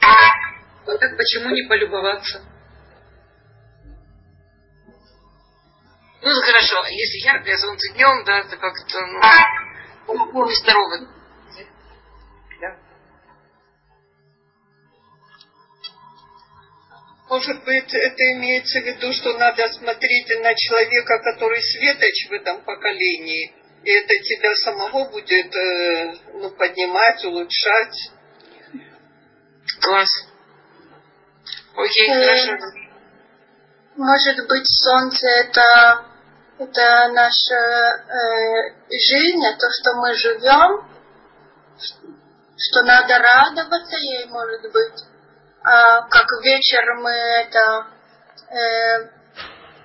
[0.00, 2.42] А так почему не полюбоваться?
[6.20, 11.21] Ну, хорошо, а если яркое солнце днем, да, это как-то, ну, нездорово.
[17.32, 22.62] Может быть, это имеется в виду, что надо смотреть на человека, который светоч в этом
[22.62, 23.54] поколении,
[23.84, 28.10] и это тебя самого будет э, ну, поднимать, улучшать.
[29.80, 30.10] Класс.
[31.74, 32.66] Окей, э, хорошо.
[33.96, 36.04] Может быть, солнце это,
[36.58, 40.86] это наша э, жизнь, а то, что мы живем,
[42.58, 45.11] что надо радоваться ей, может быть
[45.64, 47.86] а, как вечер мы это
[48.50, 49.08] э,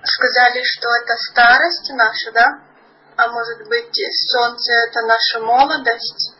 [0.02, 2.62] сказали, что это старость наша, да?
[3.16, 3.98] А может быть,
[4.30, 6.34] солнце это наша молодость?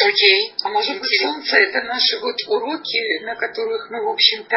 [0.00, 0.52] Окей.
[0.52, 0.56] Okay.
[0.64, 4.56] А может быть, солнце это наши вот уроки, на которых мы, в общем-то,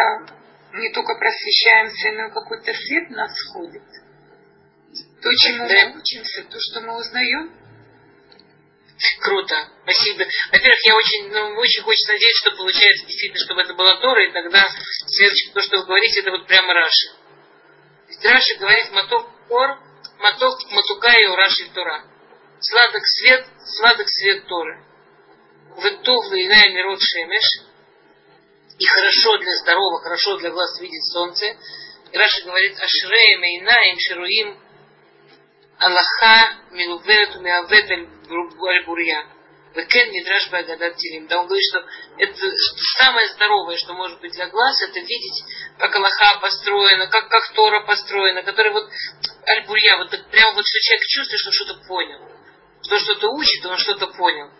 [0.73, 3.83] не только просвещаемся, но какой-то свет нас сходит.
[5.21, 5.73] То, чему да.
[5.89, 7.60] мы учимся, то, что мы узнаем.
[9.19, 9.69] Круто.
[9.83, 10.25] Спасибо.
[10.51, 14.31] Во-первых, я очень, ну, очень хочется надеяться, что получается действительно, чтобы это была Тора, и
[14.31, 14.69] тогда
[15.07, 17.07] следующее, то, что вы говорите, это вот прямо Раши.
[18.09, 19.79] Есть Раши говорит маток ор,
[20.19, 22.03] маток матукаю Раши Тора.
[22.59, 23.47] Сладок свет,
[23.77, 24.83] сладок свет Торы.
[25.77, 27.43] Вытовла иная мирот шемеш.
[28.77, 31.45] И хорошо для здорового, хорошо для глаз видеть солнце.
[32.11, 34.59] И Раши говорит, ашреем инаем шируим
[35.81, 37.35] Аллаха милувет
[38.31, 39.27] умеавет аль-бурья.
[39.73, 41.27] Векен Мидраш Багадат Тилим.
[41.27, 41.85] Да он говорит, что
[42.17, 42.51] это
[42.99, 45.43] самое здоровое, что может быть для глаз, это видеть,
[45.77, 48.89] как Аллаха построена, как, как Тора построена, который вот
[49.47, 52.19] Аль-Бурья, вот так, прямо вот, что человек чувствует, что что-то понял.
[52.83, 54.51] Что что-то учит, он что-то понял.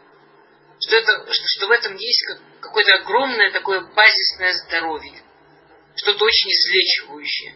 [0.80, 5.22] Что, это, что, что в этом есть как, какое-то огромное такое базисное здоровье.
[5.95, 7.55] Что-то очень излечивающее.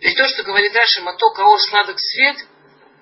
[0.00, 2.36] Есть то, что говорит Раша, моток, аор, сладок свет,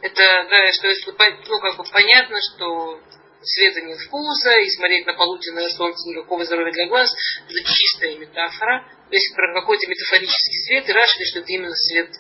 [0.03, 1.13] это, да, что если,
[1.49, 3.01] ну, как бы понятно, что
[3.43, 7.11] света нет вкуса, и смотреть на полуденное солнце никакого здоровья для глаз,
[7.49, 8.85] это чистая метафора.
[9.11, 12.11] То есть про какой-то метафорический свет, и Раши что это именно свет,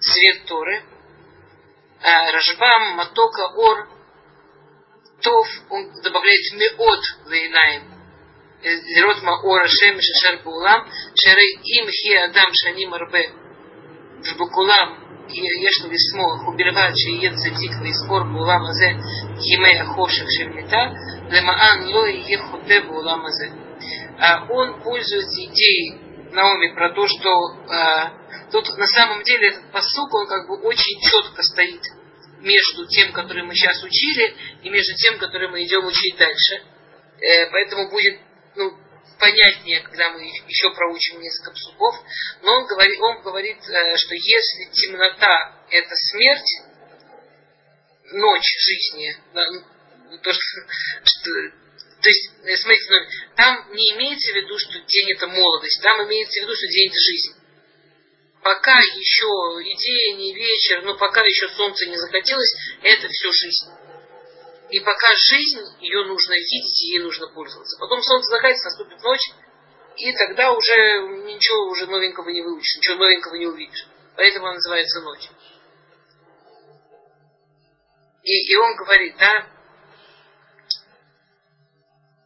[0.00, 0.82] свет Торы.
[2.00, 3.88] А Рашбам, Матока, Ор,
[5.20, 7.92] Тов, он добавляет меот лейнаем.
[8.62, 13.30] Лерот э, маора шем шашар баулам, шары им хи адам шаним арбе
[14.24, 18.89] в бакулам יש לו לשמוח, ובלבד שיהיה צדיק ויזכור בעולם הזה
[19.53, 20.83] ימי החושך של מיתה,
[21.29, 23.47] למען לא יהיה חוטא בעולם הזה.
[24.49, 27.29] Он пользуется идеей Наоми про то, что
[27.69, 31.81] э, тут на самом деле этот посук, он как бы очень четко стоит
[32.39, 36.61] между тем, который мы сейчас учили, и между тем, который мы идем учить дальше.
[37.19, 38.19] Э, поэтому будет
[38.55, 38.71] ну,
[39.22, 41.94] понятнее, когда мы еще проучим несколько псуков,
[42.42, 46.52] но он говорит, он говорит, э, что если темнота– это смерть,
[48.14, 49.16] ночь жизни,
[50.22, 50.60] то, что,
[52.02, 52.96] то есть, э, смотрите, ну,
[53.36, 56.88] там не имеется в виду, что день это молодость, там имеется в виду, что день
[56.88, 57.34] это жизнь.
[58.42, 62.52] Пока еще и день, и вечер, но пока еще солнце не захотелось,
[62.82, 63.70] это все жизнь.
[64.71, 67.77] И пока жизнь, ее нужно видеть, и ей нужно пользоваться.
[67.79, 69.31] Потом солнце закатится, наступит ночь,
[69.95, 70.75] и тогда уже
[71.25, 73.87] ничего уже новенького не выучишь, ничего новенького не увидишь.
[74.15, 75.29] Поэтому она называется ночь.
[78.23, 79.47] И, и он говорит, да,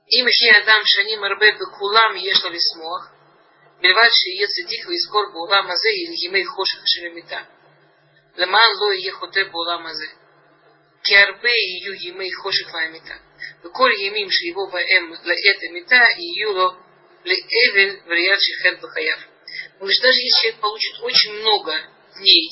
[0.08, 3.12] им хи адам шаним арбе бекулам ешло лисмох,
[3.82, 5.90] בלבד שיהיה צדיק ויזכור בעולם הזה
[6.26, 7.42] ימי חושך אשר ימיתה.
[8.36, 10.06] למען לא יהיה חוטא בעולם הזה.
[11.07, 13.21] киарбе и ю емей хошек ваймита.
[13.63, 16.79] Веколь емим шиего ваэм лаэта мита и юло
[17.25, 19.21] леэвель вариат шихет бахаяв.
[19.75, 21.73] Он говорит, даже если человек получит очень много
[22.17, 22.51] дней,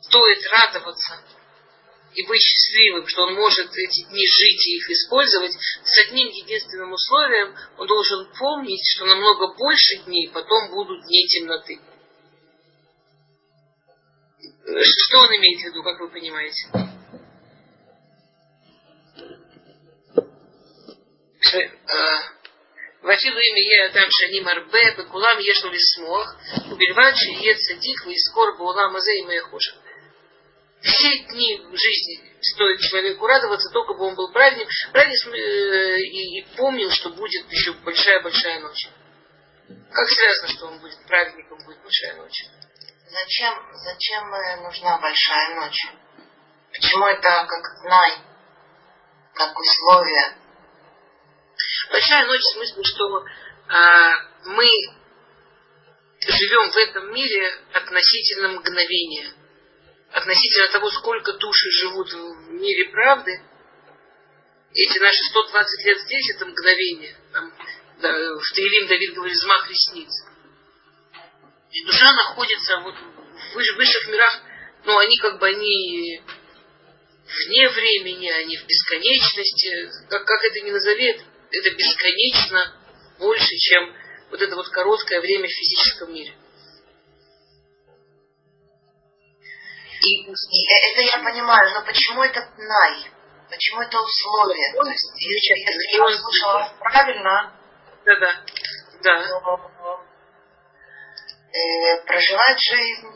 [0.00, 1.24] стоит радоваться
[2.14, 6.92] и быть счастливым, что он может эти дни жить и их использовать, с одним единственным
[6.92, 11.78] условием, он должен помнить, что намного больше дней потом будут дни темноты.
[14.68, 16.68] Что он имеет в виду, как вы понимаете?
[21.54, 22.18] Э,
[23.00, 26.36] Вафилу имя е адам шаним арбе, бекулам ешу лисмох,
[26.70, 29.74] убельвад шие цадик, искор баулам азе и моя хуже.
[30.82, 36.46] Все дни жизни стоит человеку радоваться, только бы он был праздник, праздник э, и, и
[36.56, 38.88] помнил, что будет еще большая-большая ночь.
[39.90, 42.44] Как связано, что он будет праздником, будет большая ночь?
[43.10, 44.30] Зачем, зачем
[44.62, 45.86] нужна большая ночь?
[46.70, 48.18] Почему это как знай,
[49.32, 50.36] как условие?
[51.90, 53.24] Большая ночь в смысле, что
[53.68, 54.12] а,
[54.44, 54.66] мы
[56.20, 59.32] живем в этом мире относительно мгновения.
[60.12, 63.42] Относительно того, сколько души живут в мире правды,
[64.74, 67.16] эти наши 120 лет здесь, это мгновение.
[67.32, 67.54] Там,
[68.02, 70.10] да, в Таилим Давид говорит, взмах ресниц.
[71.70, 74.42] И душа находится вот в высших мирах,
[74.84, 76.22] но они как бы они
[77.26, 79.90] вне времени, они в бесконечности.
[80.08, 82.74] Как, как это ни назови, это, это бесконечно
[83.18, 83.94] больше, чем
[84.30, 86.34] вот это вот короткое время в физическом мире.
[90.00, 93.10] И, и это я понимаю, но почему это най?
[93.50, 94.74] Почему это условие?
[94.74, 97.52] То есть, если, если я услышала правильно,
[98.04, 98.44] да, да,
[99.02, 99.77] да.
[101.52, 103.08] Э, проживать жизнь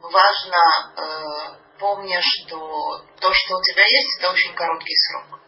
[0.00, 5.40] важно, э, помня, что то, что у тебя есть, это очень короткий срок.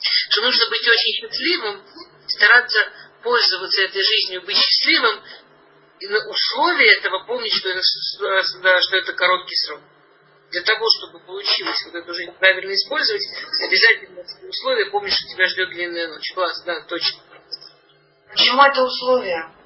[0.00, 1.82] Что нужно быть очень счастливым,
[2.26, 2.78] стараться
[3.22, 5.22] пользоваться этой жизнью, быть счастливым,
[6.00, 9.80] и на условие этого помнить, что это, что это короткий срок.
[10.50, 13.22] Для того, чтобы получилось вот эту жизнь правильно использовать,
[13.62, 16.32] обязательно условие помнить, что тебя ждет длинная ночь.
[16.34, 17.22] Класс, да, точно.
[18.28, 19.61] Почему это условие?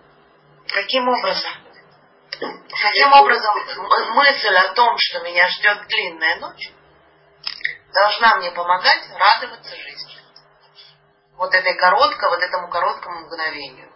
[0.68, 1.52] Каким образом?
[2.82, 3.54] Каким образом
[4.14, 6.70] мысль о том, что меня ждет длинная ночь,
[7.92, 10.16] должна мне помогать радоваться жизни?
[11.36, 13.92] Вот этой короткой, вот этому короткому мгновению.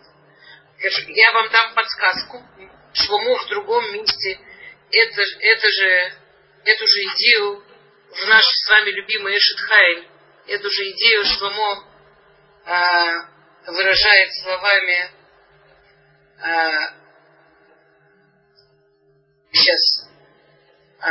[1.09, 2.43] Я вам дам подсказку.
[2.93, 4.41] Шломо в другом месте
[4.93, 6.13] это, это же,
[6.65, 7.65] эту же идею
[8.11, 10.09] в нашей с вами любимой Эшетхайль,
[10.49, 11.85] эту же идею Шломо
[12.67, 15.11] э, выражает словами
[16.43, 16.71] э,
[19.53, 20.09] сейчас
[21.03, 21.11] э,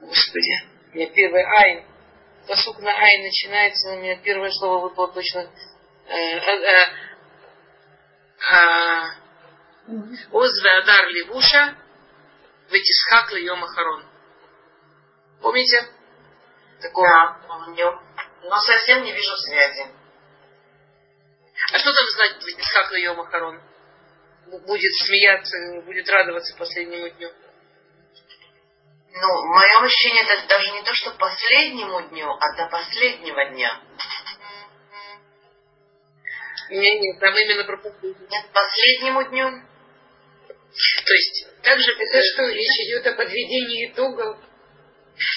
[0.00, 0.62] господи,
[0.92, 1.84] у меня первый айн
[2.46, 5.50] посук на айн начинается, у меня первое слово выпало точно
[6.06, 7.04] э, э,
[10.32, 11.76] Оз Адар Левуша
[12.70, 14.04] Ветисхак Йом Ахарон.
[15.40, 15.88] Помните?
[16.80, 18.00] Такое, да, помню.
[18.42, 19.86] Но совсем не вижу связи.
[21.72, 23.60] А что там значит Ветисхак Йом Ахарон?
[24.46, 27.30] Будет смеяться, будет радоваться последнему дню.
[29.16, 33.80] Ну, в моем ощущении это даже не то, что последнему дню, а до последнего дня.
[36.70, 38.26] Нет, нет, там именно про последний.
[38.28, 39.50] Нет, последнему дню.
[40.70, 41.92] То есть, также...
[41.92, 44.38] Это что, речь идет о подведении итогов?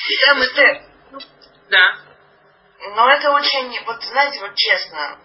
[0.09, 0.91] И там это...
[1.69, 1.99] Да.
[2.79, 5.19] Но это очень, вот знаете, вот честно,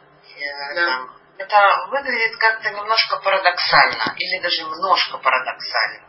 [0.74, 0.86] да.
[0.86, 6.08] там, это выглядит как-то немножко парадоксально, или даже немножко парадоксально.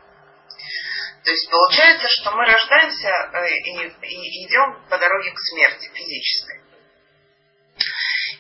[1.24, 6.62] То есть получается, что мы рождаемся э, и, и идем по дороге к смерти физической.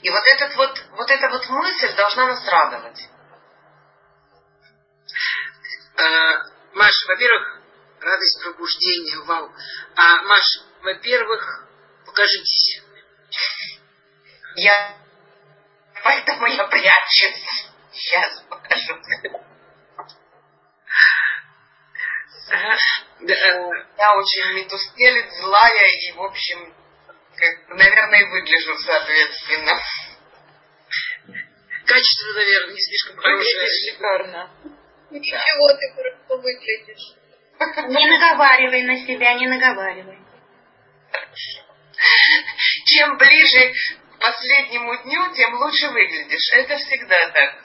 [0.01, 3.01] И вот, этот вот, вот эта вот мысль должна нас радовать.
[5.95, 7.61] А, Маш, во-первых,
[8.01, 9.49] радость пробуждения, вау.
[9.95, 10.43] А, Маш,
[10.81, 11.67] во-первых,
[12.05, 12.81] покажитесь.
[14.55, 15.02] Я...
[16.03, 17.71] Поэтому я прячусь.
[17.93, 18.99] Сейчас покажу.
[23.97, 26.73] Я очень метускелит, злая и, в общем,
[27.35, 29.79] как, наверное, и выгляжу соответственно.
[31.85, 33.55] Качество, наверное, не слишком хорошее.
[33.55, 34.51] Выглядишь шикарно.
[35.09, 37.15] Ничего, ты хорошо выглядишь.
[37.87, 40.19] Не наговаривай на себя, не наговаривай.
[42.85, 43.73] Чем ближе
[44.23, 46.53] последнему дню, тем лучше выглядишь.
[46.53, 47.55] Это всегда так.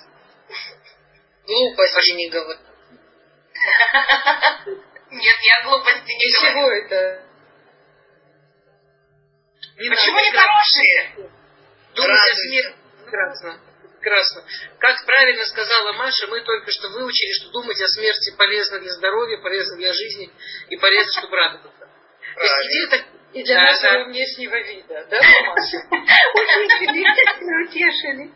[1.47, 2.59] Глупости не говори.
[5.11, 7.25] Нет, я глупости не Чего это?
[9.79, 11.31] Не Почему не хорошие?
[11.95, 13.61] Думать о смерти прекрасно.
[14.01, 14.45] Прекрасно.
[14.79, 19.39] Как правильно сказала Маша, мы только что выучили, что думать о смерти полезно для здоровья,
[19.39, 20.31] полезно для жизни
[20.69, 21.89] и полезно, чтобы радоваться.
[22.35, 25.79] То есть идея так и для нашего внешнего вида, да, Маша?
[26.65, 28.33] Утешили, утешили.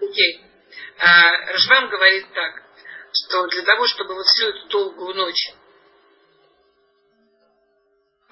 [0.00, 0.44] Окей.
[0.98, 2.62] А, Ржвам говорит так,
[3.12, 5.54] что для того, чтобы вот всю эту долгую ночь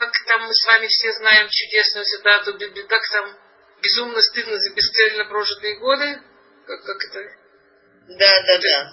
[0.03, 2.59] как там мы с вами все знаем чудесную цитату,
[2.89, 3.39] как там
[3.81, 6.21] безумно стыдно за бесцельно прожитые годы,
[6.67, 7.21] как, как это?
[8.09, 8.93] Да, да, да.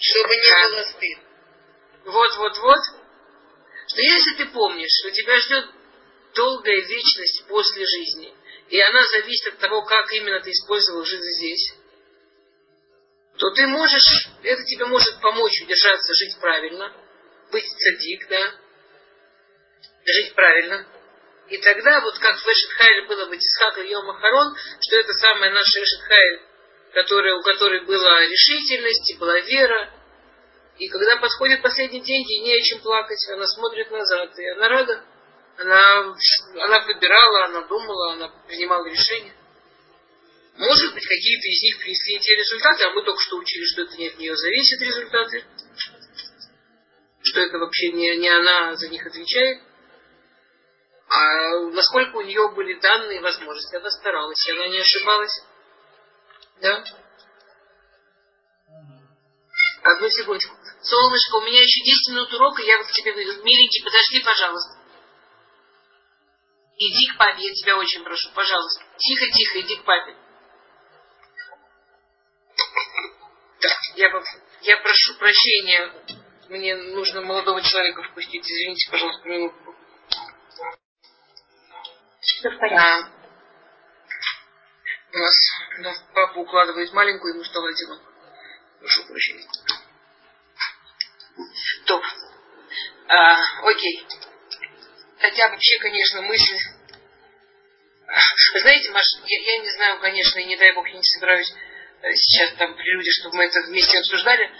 [0.00, 1.18] Чтобы не а, было стыд.
[2.06, 2.80] Вот, вот, вот.
[3.94, 5.66] Что если ты помнишь, что тебя ждет
[6.34, 8.34] долгая вечность после жизни,
[8.68, 11.74] и она зависит от того, как именно ты использовал жизнь здесь,
[13.38, 16.92] то ты можешь, это тебе может помочь удержаться, жить правильно,
[17.52, 18.54] быть цадик, да,
[20.06, 20.88] жить правильно.
[21.50, 25.52] И тогда, вот как в Эшетхайле было в Исхак и Йом Ахарон, что это самая
[25.52, 26.40] наша Эшетхайль,
[26.94, 29.92] которая, у которой была решительность и была вера.
[30.78, 34.68] И когда подходит последний день, ей не о чем плакать, она смотрит назад, и она
[34.68, 35.04] рада.
[35.56, 36.14] Она,
[36.62, 39.32] она выбирала, она думала, она принимала решения.
[40.56, 43.96] Может быть, какие-то из них принесли те результаты, а мы только что учили, что это
[43.96, 45.44] не от нее зависит результаты,
[47.22, 49.62] что это вообще не, не она за них отвечает.
[51.08, 55.42] А насколько у нее были данные возможности, она старалась, она не ошибалась.
[56.60, 56.84] Да?
[59.82, 60.56] Одну секундочку.
[60.84, 63.42] Солнышко, у меня еще 10 минут урока, я вот к тебе выйду.
[63.42, 64.78] Миленький, подожди, пожалуйста.
[66.76, 68.84] Иди к папе, я тебя очень прошу, пожалуйста.
[68.98, 70.16] Тихо, тихо, иди к папе.
[73.60, 74.10] Так, я,
[74.60, 75.92] я прошу прощения.
[76.50, 78.44] Мне нужно молодого человека впустить.
[78.44, 79.74] Извините, пожалуйста, минутку.
[82.20, 82.76] Все в порядке.
[82.76, 83.10] А,
[85.14, 85.34] у нас,
[85.78, 88.04] у нас папа укладывает маленькую, ему стало одиноко.
[88.80, 89.48] Прошу прощения.
[93.08, 94.06] А, окей.
[95.18, 96.58] Хотя вообще, конечно, мысли...
[98.52, 101.52] Вы знаете, Маш, я, я не знаю, конечно, и не дай бог, я не собираюсь
[102.02, 104.50] э, сейчас там при людях, чтобы мы это вместе обсуждали,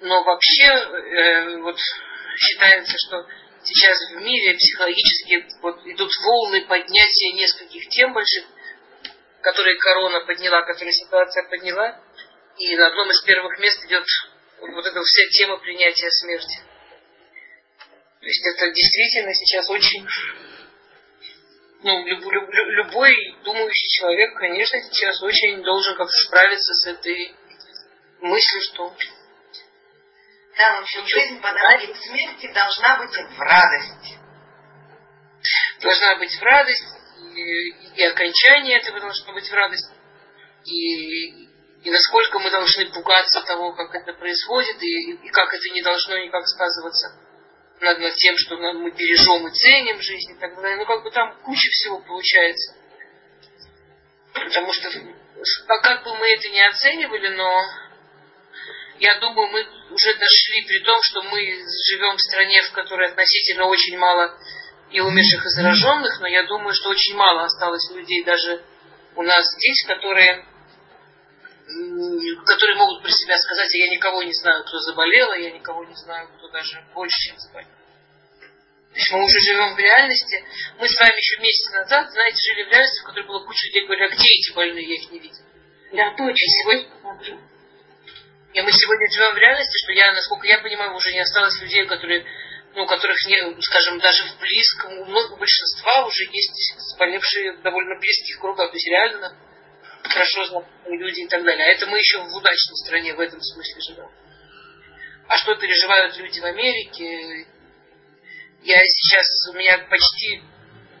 [0.00, 1.78] но вообще э, вот
[2.36, 3.26] считается, что
[3.62, 8.44] сейчас в мире психологически вот идут волны поднятия нескольких тем больших,
[9.42, 12.00] которые корона подняла, которые ситуация подняла.
[12.58, 14.04] И на одном из первых мест идет
[14.60, 16.71] вот эта вся тема принятия смерти.
[18.22, 20.06] То есть это действительно сейчас очень...
[21.82, 23.12] Ну, люб, люб, любой
[23.42, 27.34] думающий человек, конечно, сейчас очень должен как-то справиться с этой
[28.20, 28.94] мыслью, что
[30.56, 34.18] да, в общем, жизнь по дороге к смерти должна быть в радость.
[35.80, 36.84] Должна быть в радость,
[37.34, 39.90] и, и окончание этого должно быть в радость.
[40.66, 41.48] И,
[41.82, 46.18] и насколько мы должны пугаться того, как это происходит, и, и как это не должно
[46.18, 47.18] никак сказываться
[47.82, 50.76] над, над тем, что мы бережем и ценим жизнь и так далее.
[50.76, 52.76] Ну, как бы там куча всего получается.
[54.32, 54.90] Потому что,
[55.82, 57.62] как бы мы это не оценивали, но
[58.98, 63.64] я думаю, мы уже дошли при том, что мы живем в стране, в которой относительно
[63.66, 64.38] очень мало
[64.90, 68.62] и умерших, и зараженных, но я думаю, что очень мало осталось людей даже
[69.16, 70.46] у нас здесь, которые,
[72.44, 75.84] которые могут про себя сказать, а я никого не знаю, кто заболел, а я никого
[75.84, 77.68] не знаю, кто даже больше, чем заболел.
[78.92, 80.44] То есть мы уже живем в реальности.
[80.78, 83.84] Мы с вами еще месяц назад, знаете, жили в реальности, в которой было куча людей,
[83.86, 85.42] говорили, а где эти больные, я их не видел.
[85.92, 86.32] Да, точно.
[86.32, 86.88] И сегодня,
[88.52, 91.86] и мы сегодня живем в реальности, что я, насколько я понимаю, уже не осталось людей,
[91.86, 92.26] которые,
[92.74, 98.40] ну, которых, не, скажем, даже в близком, у многого большинства уже есть заболевшие довольно близких
[98.40, 99.34] кругах, то есть реально
[100.02, 101.66] хорошо знакомые люди и так далее.
[101.66, 104.10] А это мы еще в удачной стране в этом смысле живем.
[105.28, 107.46] А что переживают люди в Америке?
[108.62, 110.42] Я сейчас, у меня почти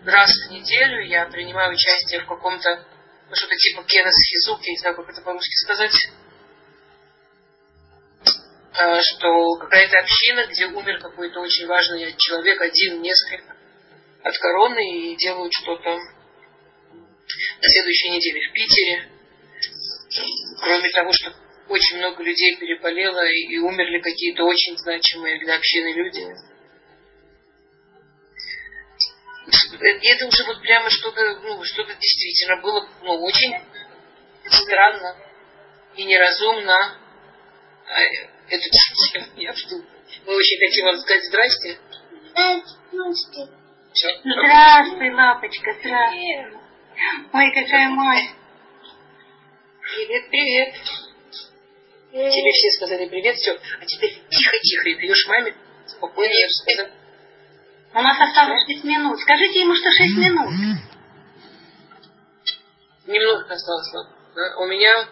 [0.04, 2.84] раз в неделю я принимаю участие в каком-то,
[3.28, 5.94] ну, что-то типа Кеннес я не знаю, как это по-русски сказать,
[8.74, 13.54] Э, что какая-то община, где умер какой-то очень важный человек, один, несколько,
[14.22, 15.98] от короны, и делают что-то
[17.60, 19.08] на следующей неделе в Питере.
[20.60, 21.34] Кроме того, что
[21.68, 26.26] очень много людей переболело и умерли какие-то очень значимые для общины люди.
[30.02, 33.54] И это уже вот прямо что-то, ну, что-то действительно было ну, очень
[34.46, 35.16] странно
[35.96, 36.98] и неразумно.
[37.86, 38.00] А,
[38.48, 39.26] эту тему.
[39.36, 39.84] Я жду.
[40.26, 41.78] Мы очень хотим вам сказать здрасте.
[43.92, 44.08] Все.
[44.24, 46.61] Здравствуй, лапочка, здравствуй.
[47.32, 48.30] Ой, какая мать.
[49.80, 50.74] Привет, привет.
[52.12, 53.52] Тебе все сказали привет, все.
[53.52, 55.54] А теперь тихо-тихо и даешь маме
[55.86, 56.92] спокойно сказать.
[57.94, 59.18] У нас осталось шесть минут.
[59.20, 60.50] Скажите ему, что шесть минут.
[63.06, 63.92] Немного осталось,
[64.34, 64.56] да?
[64.58, 65.08] У меня...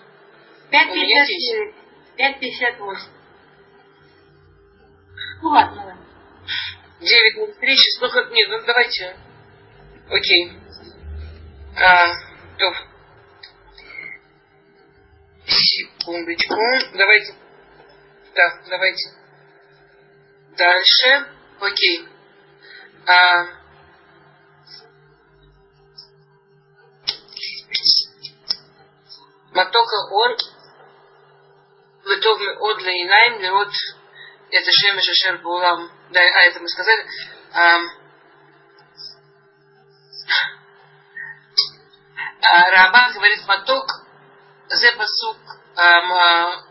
[0.71, 1.75] 5.59.
[2.17, 3.21] 5.58.
[5.43, 6.07] Ну ладно, ладно.
[7.01, 7.05] 9.03,
[7.61, 9.17] сейчас, ну как, нет, ну давайте.
[10.09, 10.53] Окей.
[11.77, 12.15] А,
[12.59, 12.75] то.
[15.47, 16.55] Секундочку.
[16.95, 17.35] Давайте.
[18.35, 19.11] Да, давайте.
[20.57, 21.27] Дальше.
[21.61, 22.09] Окей.
[23.07, 23.61] А,
[29.53, 30.37] Матока он
[32.05, 33.73] Литовми от Лейнайм, вот
[34.51, 35.91] это Шем и Шешер Булам.
[36.11, 37.07] Да, а это мы сказали.
[37.53, 37.81] А,
[42.43, 43.87] а, Раба говорит маток,
[44.69, 45.37] зе пасук,
[45.77, 46.65] а,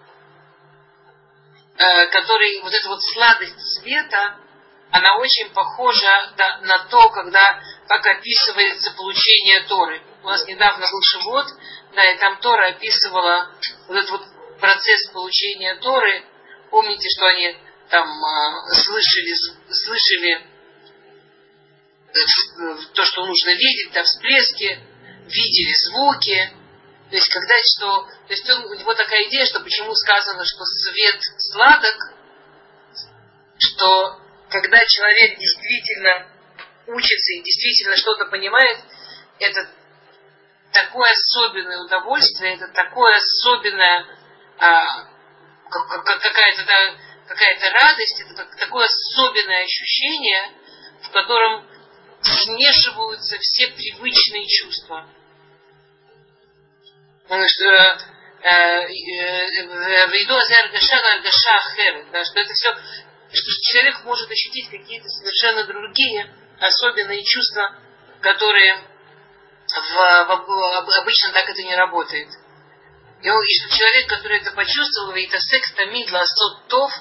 [1.77, 4.37] а, который, вот эта вот сладость света,
[4.91, 10.01] она очень похожа на то, когда, как описывается получение Торы.
[10.23, 11.45] У нас недавно был Шивот,
[11.93, 13.51] да, и там Тора описывала
[13.87, 14.21] вот этот вот
[14.59, 16.25] процесс получения Торы.
[16.71, 17.55] Помните, что они
[17.89, 19.35] там э, слышали,
[19.71, 20.47] слышали
[22.93, 24.79] то, что нужно видеть, да, всплески,
[25.29, 26.53] видели звуки.
[27.09, 28.03] То есть, когда что...
[28.27, 31.95] То есть, он, у него такая идея, что почему сказано, что свет сладок,
[33.57, 34.19] что
[34.49, 36.27] когда человек действительно
[36.87, 38.77] учится и действительно что-то понимает,
[39.39, 39.69] это
[40.71, 44.05] такое особенное удовольствие, это такое особенное
[44.59, 45.07] а,
[45.69, 46.95] какая-то да,
[47.27, 50.51] какая-то радость, это такое особенное ощущение,
[51.03, 51.67] в котором
[52.21, 55.07] смешиваются все привычные чувства.
[57.29, 58.87] Потому что э, э,
[60.07, 62.75] в еду Аргаша Аргаша Ахер, что это все
[63.31, 67.77] что человек может ощутить какие-то совершенно другие особенные чувства,
[68.21, 68.77] которые
[69.67, 72.29] в, в, обычно так это не работает.
[73.21, 76.91] И, и что человек, который это почувствовал, и тасек тамид ласот тов,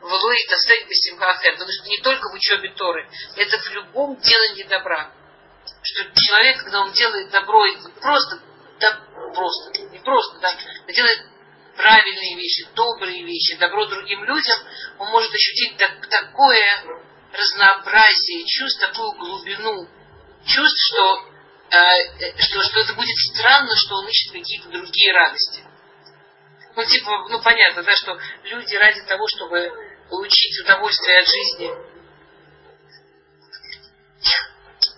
[0.00, 1.52] влой тасек бесимхахер.
[1.52, 5.12] Потому что не только в учебе Торы, это в любом делании добра.
[5.82, 7.64] Что человек, когда он делает добро,
[8.00, 8.40] просто,
[8.80, 9.00] да,
[9.34, 10.52] просто, не просто, да,
[10.92, 11.26] делает
[11.76, 14.58] правильные вещи, добрые вещи, добро другим людям,
[14.98, 16.84] он может ощутить так, такое
[17.32, 19.88] разнообразие чувств, такую глубину
[20.46, 21.28] чувств, что,
[21.70, 25.62] э, что, что это будет странно, что он ищет какие-то другие радости.
[26.74, 29.70] Ну, типа, ну, понятно, да, что люди ради того, чтобы
[30.08, 31.70] получить удовольствие от жизни,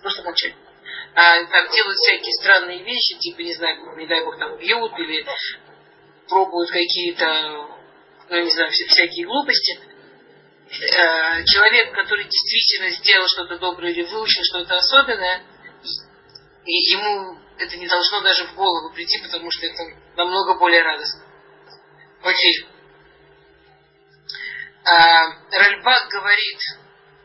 [0.02, 0.54] просто молчать,
[1.18, 5.26] а, там делают всякие странные вещи, типа, не знаю, не дай бог, там бьют или
[6.28, 7.76] пробуют какие-то,
[8.28, 9.80] ну, не знаю, всякие глупости.
[10.70, 15.42] Э, человек, который действительно сделал что-то доброе или выучил что-то особенное,
[16.64, 19.82] ему это не должно даже в голову прийти, потому что это
[20.14, 21.24] намного более радостно.
[22.22, 22.64] Окей.
[24.84, 26.60] А, Ральбак говорит,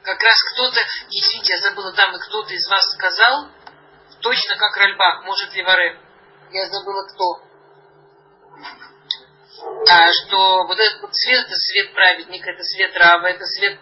[0.02, 0.82] как раз кто-то,
[1.12, 3.52] извините, я забыла там, и кто-то из вас сказал,
[4.24, 6.00] точно как Ральбак, может ли Варе.
[6.52, 7.54] Я забыла кто
[9.90, 13.80] а, что вот этот вот свет, это свет праведника, это свет Рава, это свет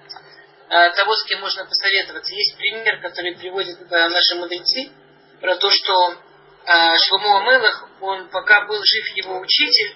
[0.69, 2.33] а, того, с кем можно посоветоваться.
[2.33, 4.91] Есть пример, который приводят а, наши мудрецы,
[5.39, 6.17] про то, что
[6.65, 9.95] а, Шломо Амелах, он пока был жив его учитель,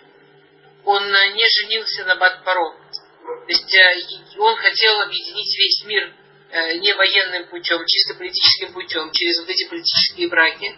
[0.85, 2.71] он а, не женился на Батпаро.
[2.71, 6.13] То есть а, он хотел объединить весь мир
[6.51, 10.75] не военным путем, чисто политическим путем, через вот эти политические браки.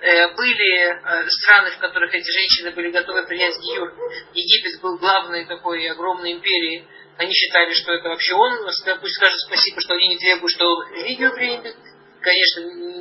[0.00, 3.92] Э, были э, страны, в которых эти женщины были готовы принять гиюр.
[4.32, 6.86] Египет был главной такой огромной империей.
[7.16, 8.58] Они считали, что это вообще он.
[9.00, 11.74] Пусть скажут спасибо, что они не требуют, что он религию примет.
[12.20, 12.60] Конечно,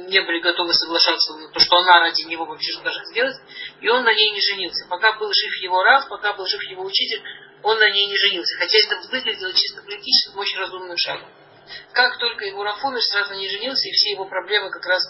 [0.09, 3.35] не были готовы соглашаться на то, что она ради него вообще что даже сделать.
[3.81, 4.87] И он на ней не женился.
[4.89, 7.21] Пока был жив его Рав, пока был жив его учитель,
[7.61, 8.57] он на ней не женился.
[8.57, 11.29] Хотя это выглядело чисто политическим очень разумным шагом.
[11.93, 15.03] Как только его Раф умер, сразу не женился, и все его проблемы как раз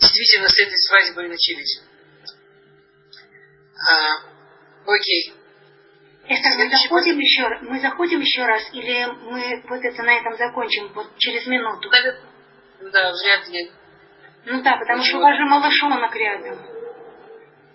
[0.00, 1.82] действительно с этой свадьбой начались.
[3.88, 4.16] А,
[4.86, 5.34] окей.
[6.26, 10.90] Это мы заходим еще, мы заходим еще раз, или мы вот это на этом закончим
[10.94, 11.90] вот через минуту?
[11.90, 13.70] Да, вряд ли.
[14.46, 15.04] Ну да, потому Почему?
[15.04, 16.58] что у вас же малышонок рядом.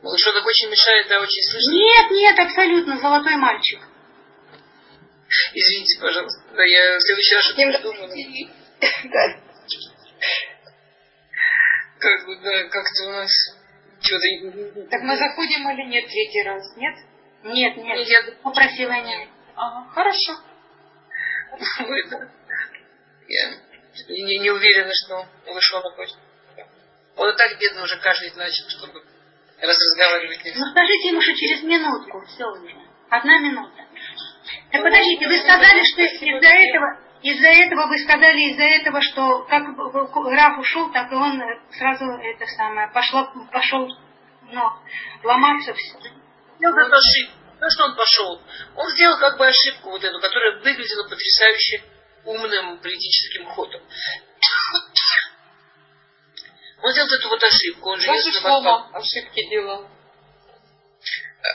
[0.01, 1.71] Малышонок очень мешает, да, очень слышно?
[1.71, 3.81] Нет, нет, абсолютно, золотой мальчик.
[5.53, 6.41] Извините, пожалуйста.
[6.55, 8.09] Да, я в следующий раз что-то придумала.
[9.03, 9.41] Да.
[11.99, 13.29] Как бы, да, как-то у нас
[13.99, 14.25] что-то...
[14.89, 16.95] Так мы заходим или нет третий раз, нет?
[17.43, 19.29] Нет, нет, я попросила нет.
[19.55, 20.37] Ага, хорошо.
[23.27, 23.49] Я
[24.07, 26.17] не, не уверена, что вышел на почту.
[27.17, 29.03] Он и так бедно уже каждый начал, чтобы
[29.61, 30.59] раз разговаривать нельзя.
[30.59, 32.75] Ну скажите ему, что через минутку, все уже.
[33.09, 33.88] Одна минута.
[34.71, 39.63] Так подождите, вы сказали, что из-за этого, из-за этого вы сказали, из-за этого, что как
[39.75, 43.87] граф ушел, так и он сразу это самое, пошло, пошел,
[44.43, 44.63] ну,
[45.23, 45.97] ломаться все.
[46.57, 47.39] Сделал эту ошибку.
[47.61, 48.41] Ну что он пошел?
[48.75, 51.83] Он сделал как бы ошибку вот эту, которая выглядела потрясающе
[52.23, 53.81] умным политическим ходом.
[56.81, 57.89] Он сделал эту вот ошибку.
[57.89, 59.89] Он же Безусловно, ошибки делал.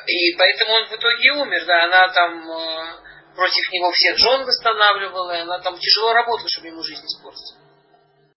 [0.07, 5.37] И поэтому он в итоге умер, да, она там э, против него всех жен восстанавливала,
[5.37, 7.55] и она там тяжело работала, чтобы ему жизнь испортить.